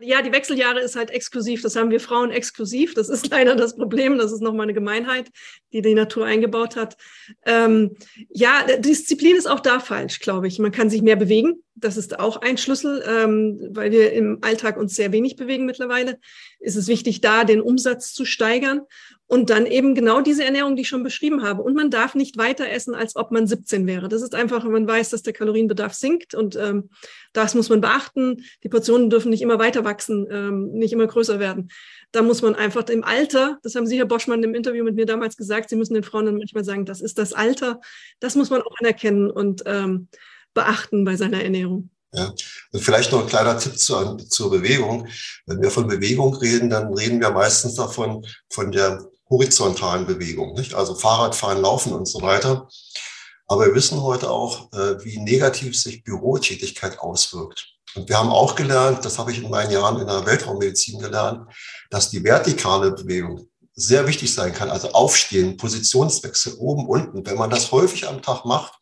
Ja, 0.00 0.22
die 0.22 0.32
Wechseljahre 0.32 0.80
ist 0.80 0.96
halt 0.96 1.10
exklusiv. 1.10 1.62
Das 1.62 1.74
haben 1.74 1.90
wir 1.90 1.98
Frauen 1.98 2.30
exklusiv. 2.30 2.94
Das 2.94 3.08
ist 3.08 3.28
leider 3.30 3.56
das 3.56 3.76
Problem. 3.76 4.18
Das 4.18 4.32
ist 4.32 4.40
nochmal 4.40 4.64
eine 4.64 4.74
Gemeinheit, 4.74 5.30
die 5.72 5.82
die 5.82 5.94
Natur 5.94 6.26
eingebaut 6.26 6.76
hat. 6.76 6.96
Ähm, 7.44 7.96
ja, 8.30 8.64
Disziplin 8.78 9.36
ist 9.36 9.48
auch 9.48 9.60
da 9.60 9.80
falsch, 9.80 10.20
glaube 10.20 10.46
ich. 10.46 10.58
Man 10.58 10.72
kann 10.72 10.90
sich 10.90 11.02
mehr 11.02 11.16
bewegen. 11.16 11.62
Das 11.74 11.96
ist 11.96 12.18
auch 12.18 12.38
ein 12.38 12.58
Schlüssel, 12.58 13.04
ähm, 13.06 13.70
weil 13.70 13.90
wir 13.90 14.12
im 14.12 14.38
Alltag 14.42 14.76
uns 14.76 14.94
sehr 14.94 15.12
wenig 15.12 15.36
bewegen 15.36 15.64
mittlerweile. 15.64 16.18
Ist 16.60 16.76
es 16.76 16.88
wichtig, 16.88 17.20
da 17.20 17.44
den 17.44 17.60
Umsatz 17.60 18.12
zu 18.12 18.24
steigern. 18.24 18.82
Und 19.30 19.50
dann 19.50 19.66
eben 19.66 19.94
genau 19.94 20.22
diese 20.22 20.42
Ernährung, 20.42 20.74
die 20.74 20.82
ich 20.82 20.88
schon 20.88 21.02
beschrieben 21.02 21.42
habe. 21.42 21.60
Und 21.62 21.74
man 21.74 21.90
darf 21.90 22.14
nicht 22.14 22.38
weiter 22.38 22.66
essen, 22.66 22.94
als 22.94 23.14
ob 23.14 23.30
man 23.30 23.46
17 23.46 23.86
wäre. 23.86 24.08
Das 24.08 24.22
ist 24.22 24.34
einfach, 24.34 24.64
wenn 24.64 24.72
man 24.72 24.88
weiß, 24.88 25.10
dass 25.10 25.22
der 25.22 25.34
Kalorienbedarf 25.34 25.92
sinkt. 25.92 26.34
Und 26.34 26.56
ähm, 26.56 26.88
das 27.34 27.54
muss 27.54 27.68
man 27.68 27.82
beachten. 27.82 28.42
Die 28.64 28.70
Portionen 28.70 29.10
dürfen 29.10 29.28
nicht 29.28 29.42
immer 29.42 29.58
weiter 29.58 29.84
wachsen, 29.84 30.26
ähm, 30.30 30.70
nicht 30.70 30.94
immer 30.94 31.06
größer 31.06 31.38
werden. 31.38 31.70
Da 32.10 32.22
muss 32.22 32.40
man 32.40 32.54
einfach 32.54 32.88
im 32.88 33.04
Alter, 33.04 33.58
das 33.62 33.74
haben 33.74 33.86
Sie, 33.86 33.98
Herr 33.98 34.06
Boschmann, 34.06 34.42
im 34.42 34.54
Interview 34.54 34.82
mit 34.82 34.94
mir 34.94 35.04
damals 35.04 35.36
gesagt, 35.36 35.68
Sie 35.68 35.76
müssen 35.76 35.92
den 35.92 36.04
Frauen 36.04 36.24
dann 36.24 36.38
manchmal 36.38 36.64
sagen, 36.64 36.86
das 36.86 37.02
ist 37.02 37.18
das 37.18 37.34
Alter. 37.34 37.80
Das 38.20 38.34
muss 38.34 38.48
man 38.48 38.62
auch 38.62 38.74
anerkennen 38.80 39.30
und 39.30 39.62
ähm, 39.66 40.08
beachten 40.54 41.04
bei 41.04 41.16
seiner 41.16 41.42
Ernährung. 41.42 41.90
Ja. 42.14 42.32
Und 42.72 42.80
vielleicht 42.80 43.12
noch 43.12 43.20
ein 43.22 43.28
kleiner 43.28 43.58
Tipp 43.58 43.78
zur, 43.78 44.16
zur 44.16 44.50
Bewegung. 44.50 45.06
Wenn 45.44 45.60
wir 45.60 45.70
von 45.70 45.86
Bewegung 45.86 46.34
reden, 46.36 46.70
dann 46.70 46.94
reden 46.94 47.20
wir 47.20 47.30
meistens 47.30 47.74
davon, 47.74 48.24
von 48.48 48.72
der 48.72 49.06
horizontalen 49.30 50.06
Bewegung, 50.06 50.54
nicht? 50.54 50.74
Also 50.74 50.94
Fahrradfahren, 50.94 51.60
Laufen 51.60 51.92
und 51.92 52.06
so 52.06 52.22
weiter. 52.22 52.68
Aber 53.46 53.66
wir 53.66 53.74
wissen 53.74 54.02
heute 54.02 54.30
auch, 54.30 54.70
äh, 54.72 55.02
wie 55.04 55.18
negativ 55.18 55.80
sich 55.80 56.04
Bürotätigkeit 56.04 56.98
auswirkt. 56.98 57.66
Und 57.94 58.08
wir 58.08 58.18
haben 58.18 58.30
auch 58.30 58.54
gelernt, 58.54 59.04
das 59.04 59.18
habe 59.18 59.32
ich 59.32 59.42
in 59.42 59.50
meinen 59.50 59.70
Jahren 59.70 60.00
in 60.00 60.06
der 60.06 60.26
Weltraummedizin 60.26 60.98
gelernt, 60.98 61.50
dass 61.90 62.10
die 62.10 62.22
vertikale 62.22 62.92
Bewegung 62.92 63.48
sehr 63.74 64.06
wichtig 64.06 64.34
sein 64.34 64.52
kann. 64.52 64.70
Also 64.70 64.90
aufstehen, 64.90 65.56
Positionswechsel 65.56 66.54
oben, 66.58 66.86
unten. 66.86 67.24
Wenn 67.24 67.38
man 67.38 67.48
das 67.48 67.72
häufig 67.72 68.06
am 68.06 68.20
Tag 68.20 68.44
macht, 68.44 68.74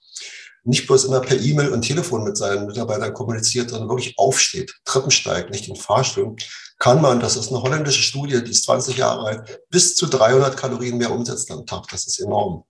nicht 0.64 0.87
bloß 0.87 1.04
immer 1.04 1.20
per 1.20 1.38
E-Mail 1.38 1.68
und 1.68 1.82
Telefon 1.82 2.24
mit 2.24 2.37
seinen 2.37 2.66
Mitarbeitern 2.66 3.14
kommuniziert, 3.14 3.70
sondern 3.70 3.88
wirklich 3.88 4.18
aufsteht, 4.18 4.74
Treppen 4.85 5.12
steigt, 5.12 5.50
nicht 5.50 5.68
in 5.68 5.76
Fahrstuhl, 5.76 6.35
kann 6.78 7.00
man, 7.00 7.20
das 7.20 7.36
ist 7.36 7.50
eine 7.50 7.62
holländische 7.62 8.02
Studie, 8.02 8.42
die 8.44 8.50
ist 8.50 8.64
20 8.64 8.96
Jahre 8.96 9.26
alt, 9.26 9.60
bis 9.70 9.94
zu 9.94 10.06
300 10.06 10.56
Kalorien 10.56 10.98
mehr 10.98 11.10
umsetzen 11.10 11.52
am 11.54 11.66
Tag. 11.66 11.86
Das 11.90 12.06
ist 12.06 12.20
enorm. 12.20 12.64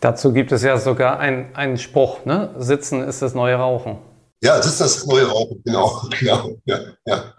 Dazu 0.00 0.32
gibt 0.32 0.52
es 0.52 0.62
ja 0.62 0.78
sogar 0.78 1.18
einen 1.18 1.76
Spruch, 1.78 2.24
ne? 2.24 2.54
Sitzen 2.58 3.02
ist 3.02 3.22
das 3.22 3.34
neue 3.34 3.56
Rauchen. 3.56 3.98
Ja, 4.42 4.60
Sitzen 4.62 4.84
ist 4.84 4.96
das 4.96 5.06
neue 5.06 5.26
Rauchen, 5.26 5.62
genau. 5.64 6.02
genau 6.18 6.56
ja, 6.64 6.80
ja. 7.06 7.34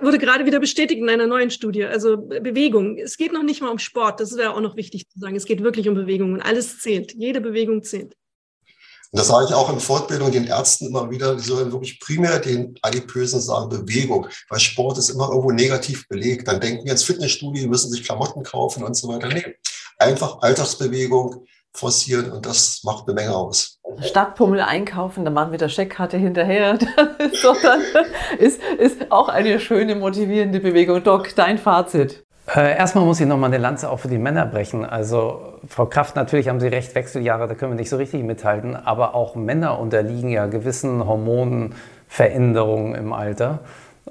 Wurde 0.00 0.18
gerade 0.18 0.46
wieder 0.46 0.60
bestätigt 0.60 1.00
in 1.00 1.08
einer 1.08 1.26
neuen 1.26 1.50
Studie. 1.50 1.84
Also 1.84 2.16
Bewegung. 2.16 2.98
Es 2.98 3.16
geht 3.16 3.32
noch 3.32 3.42
nicht 3.42 3.60
mal 3.60 3.70
um 3.70 3.80
Sport. 3.80 4.20
Das 4.20 4.36
wäre 4.36 4.54
auch 4.54 4.60
noch 4.60 4.76
wichtig 4.76 5.08
zu 5.08 5.18
sagen. 5.18 5.34
Es 5.34 5.44
geht 5.44 5.62
wirklich 5.62 5.88
um 5.88 5.94
Bewegung 5.94 6.34
und 6.34 6.40
alles 6.40 6.78
zählt. 6.78 7.14
Jede 7.14 7.40
Bewegung 7.40 7.82
zählt. 7.82 8.14
Und 9.10 9.18
das 9.18 9.28
sage 9.28 9.46
ich 9.48 9.54
auch 9.54 9.72
in 9.72 9.80
Fortbildung 9.80 10.30
den 10.30 10.46
Ärzten 10.46 10.88
immer 10.88 11.10
wieder, 11.10 11.34
die 11.34 11.42
sollen 11.42 11.72
wirklich 11.72 11.98
primär 11.98 12.38
den 12.38 12.74
Adipösen 12.82 13.40
sagen 13.40 13.70
Bewegung, 13.70 14.26
weil 14.50 14.60
Sport 14.60 14.98
ist 14.98 15.08
immer 15.08 15.28
irgendwo 15.28 15.50
negativ 15.50 16.06
belegt. 16.08 16.46
Dann 16.46 16.60
denken 16.60 16.84
wir 16.84 16.92
ins 16.92 17.04
Fitnessstudio, 17.04 17.62
die 17.62 17.68
müssen 17.68 17.90
sich 17.90 18.04
Klamotten 18.04 18.42
kaufen 18.42 18.84
und 18.84 18.94
so 18.94 19.08
weiter. 19.08 19.28
Nee, 19.28 19.56
einfach 19.98 20.42
Alltagsbewegung 20.42 21.46
forcieren 21.72 22.32
und 22.32 22.44
das 22.44 22.80
macht 22.84 23.04
eine 23.06 23.14
Menge 23.14 23.34
aus. 23.34 23.78
Stadtpummel 24.00 24.60
einkaufen, 24.60 25.24
der 25.24 25.32
Mann 25.32 25.50
mit 25.50 25.60
der 25.60 25.68
Scheckkarte 25.68 26.18
hinterher, 26.18 26.74
ist, 27.18 27.44
doch 27.44 27.60
dann, 27.62 27.80
ist, 28.38 28.60
ist 28.78 29.10
auch 29.10 29.28
eine 29.28 29.58
schöne 29.60 29.94
motivierende 29.94 30.60
Bewegung. 30.60 31.02
Doc, 31.02 31.34
dein 31.34 31.58
Fazit. 31.58 32.24
Äh, 32.54 32.76
erstmal 32.78 33.04
muss 33.04 33.20
ich 33.20 33.26
nochmal 33.26 33.50
eine 33.50 33.58
Lanze 33.58 33.90
auch 33.90 33.98
für 33.98 34.08
die 34.08 34.16
Männer 34.16 34.46
brechen. 34.46 34.84
Also, 34.84 35.40
Frau 35.68 35.86
Kraft, 35.86 36.16
natürlich 36.16 36.48
haben 36.48 36.60
Sie 36.60 36.68
recht, 36.68 36.94
Wechseljahre, 36.94 37.46
da 37.46 37.54
können 37.54 37.72
wir 37.72 37.76
nicht 37.76 37.90
so 37.90 37.96
richtig 37.96 38.24
mithalten, 38.24 38.74
aber 38.74 39.14
auch 39.14 39.34
Männer 39.34 39.78
unterliegen 39.78 40.30
ja 40.30 40.46
gewissen 40.46 41.06
Hormonveränderungen 41.06 42.94
im 42.94 43.12
Alter. 43.12 43.58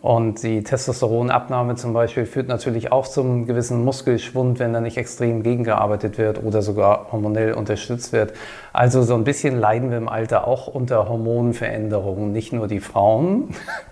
Und 0.01 0.43
die 0.43 0.63
Testosteronabnahme 0.63 1.75
zum 1.75 1.93
Beispiel 1.93 2.27
führt 2.27 2.47
natürlich 2.47 2.91
auch 2.91 3.07
zum 3.07 3.47
gewissen 3.47 3.83
Muskelschwund, 3.83 4.59
wenn 4.59 4.71
da 4.71 4.79
nicht 4.79 4.97
extrem 4.97 5.41
gegengearbeitet 5.41 6.19
wird 6.19 6.43
oder 6.43 6.61
sogar 6.61 7.11
hormonell 7.11 7.53
unterstützt 7.53 8.13
wird. 8.13 8.33
Also 8.73 9.01
so 9.01 9.15
ein 9.15 9.23
bisschen 9.23 9.59
leiden 9.59 9.89
wir 9.89 9.97
im 9.97 10.07
Alter 10.07 10.47
auch 10.47 10.67
unter 10.67 11.09
Hormonveränderungen, 11.09 12.31
nicht 12.31 12.53
nur 12.53 12.67
die 12.67 12.79
Frauen. 12.79 13.49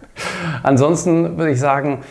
Ansonsten 0.63 1.39
würde 1.39 1.51
ich 1.51 1.59
sagen, 1.59 2.01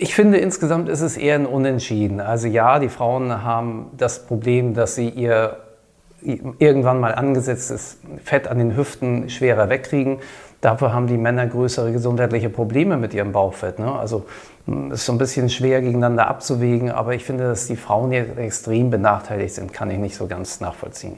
ich 0.00 0.14
finde, 0.14 0.38
insgesamt 0.38 0.88
ist 0.88 1.00
es 1.00 1.16
eher 1.16 1.34
ein 1.34 1.44
Unentschieden. 1.44 2.20
Also 2.20 2.46
ja, 2.46 2.78
die 2.78 2.88
Frauen 2.88 3.42
haben 3.42 3.90
das 3.96 4.24
Problem, 4.26 4.72
dass 4.72 4.94
sie 4.94 5.08
ihr 5.08 5.56
irgendwann 6.22 7.00
mal 7.00 7.14
angesetztes 7.14 7.98
Fett 8.24 8.46
an 8.46 8.58
den 8.58 8.76
Hüften 8.76 9.28
schwerer 9.28 9.68
wegkriegen. 9.68 10.18
Dafür 10.60 10.92
haben 10.92 11.08
die 11.08 11.16
Männer 11.16 11.46
größere 11.46 11.92
gesundheitliche 11.92 12.48
Probleme 12.48 12.96
mit 12.96 13.12
ihrem 13.12 13.32
Bauchfett. 13.32 13.80
Ne? 13.80 13.92
Also 13.92 14.26
hm, 14.66 14.92
es 14.92 15.00
ist 15.00 15.06
so 15.06 15.12
ein 15.12 15.18
bisschen 15.18 15.48
schwer 15.48 15.80
gegeneinander 15.80 16.28
abzuwägen, 16.28 16.92
aber 16.92 17.14
ich 17.14 17.24
finde, 17.24 17.44
dass 17.44 17.66
die 17.66 17.76
Frauen 17.76 18.12
hier 18.12 18.38
extrem 18.38 18.90
benachteiligt 18.90 19.54
sind, 19.54 19.72
kann 19.72 19.90
ich 19.90 19.98
nicht 19.98 20.16
so 20.16 20.28
ganz 20.28 20.60
nachvollziehen. 20.60 21.16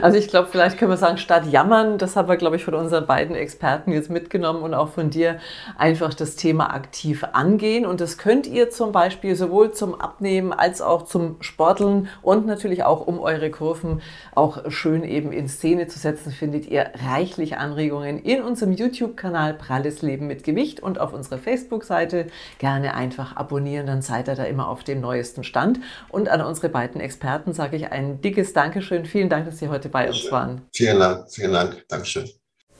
Also 0.00 0.16
ich 0.18 0.28
glaube, 0.28 0.48
vielleicht 0.50 0.78
können 0.78 0.90
wir 0.90 0.96
sagen, 0.96 1.18
statt 1.18 1.44
jammern, 1.50 1.98
das 1.98 2.16
haben 2.16 2.28
wir, 2.28 2.36
glaube 2.36 2.56
ich, 2.56 2.64
von 2.64 2.74
unseren 2.74 3.06
beiden 3.06 3.34
Experten 3.34 3.92
jetzt 3.92 4.10
mitgenommen 4.10 4.62
und 4.62 4.74
auch 4.74 4.88
von 4.88 5.10
dir, 5.10 5.38
einfach 5.76 6.14
das 6.14 6.36
Thema 6.36 6.72
aktiv 6.74 7.24
angehen. 7.32 7.84
Und 7.84 8.00
das 8.00 8.18
könnt 8.18 8.46
ihr 8.46 8.70
zum 8.70 8.92
Beispiel 8.92 9.34
sowohl 9.34 9.72
zum 9.72 10.00
Abnehmen 10.00 10.52
als 10.52 10.80
auch 10.80 11.04
zum 11.04 11.36
Sporteln 11.40 12.08
und 12.22 12.46
natürlich 12.46 12.84
auch 12.84 13.06
um 13.06 13.18
eure 13.18 13.50
Kurven 13.50 14.00
auch 14.34 14.70
schön 14.70 15.04
eben 15.04 15.32
in 15.32 15.48
Szene 15.48 15.88
zu 15.88 15.98
setzen, 15.98 16.32
findet 16.32 16.66
ihr 16.66 16.90
reichlich 17.06 17.56
Anregungen 17.56 18.18
in 18.18 18.42
unserem 18.42 18.72
YouTube-Kanal 18.72 19.54
Pralles 19.54 20.02
Leben 20.02 20.26
mit 20.26 20.44
Gewicht 20.44 20.80
und 20.80 21.00
auf 21.00 21.12
unserer 21.12 21.38
Facebook-Seite. 21.38 22.26
Gerne 22.58 22.94
einfach 22.94 23.36
abonnieren, 23.36 23.86
dann 23.86 24.02
seid 24.02 24.28
ihr 24.28 24.34
da 24.34 24.44
immer 24.44 24.68
auf 24.68 24.84
dem 24.84 25.00
neuesten 25.00 25.44
Stand. 25.44 25.80
Und 26.08 26.28
an 26.28 26.40
unsere 26.40 26.68
beiden 26.68 27.00
Experten 27.00 27.52
sage 27.52 27.76
ich 27.76 27.90
ein 27.90 28.20
dickes 28.20 28.52
Dankeschön. 28.52 29.04
Vielen 29.04 29.28
Dank, 29.28 29.46
dass 29.58 29.66
Sie 29.66 29.68
heute 29.68 29.88
bei 29.88 30.06
uns 30.06 30.30
waren. 30.30 30.62
Vielen 30.72 31.00
Dank, 31.00 31.30
vielen 31.32 31.52
Dank. 31.52 31.84
Dankeschön. 31.88 32.30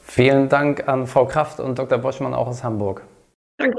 Vielen 0.00 0.48
Dank 0.48 0.86
an 0.86 1.06
Frau 1.06 1.26
Kraft 1.26 1.58
und 1.58 1.78
Dr. 1.78 1.98
Boschmann 1.98 2.34
auch 2.34 2.46
aus 2.46 2.62
Hamburg. 2.62 3.02
Danke. 3.58 3.76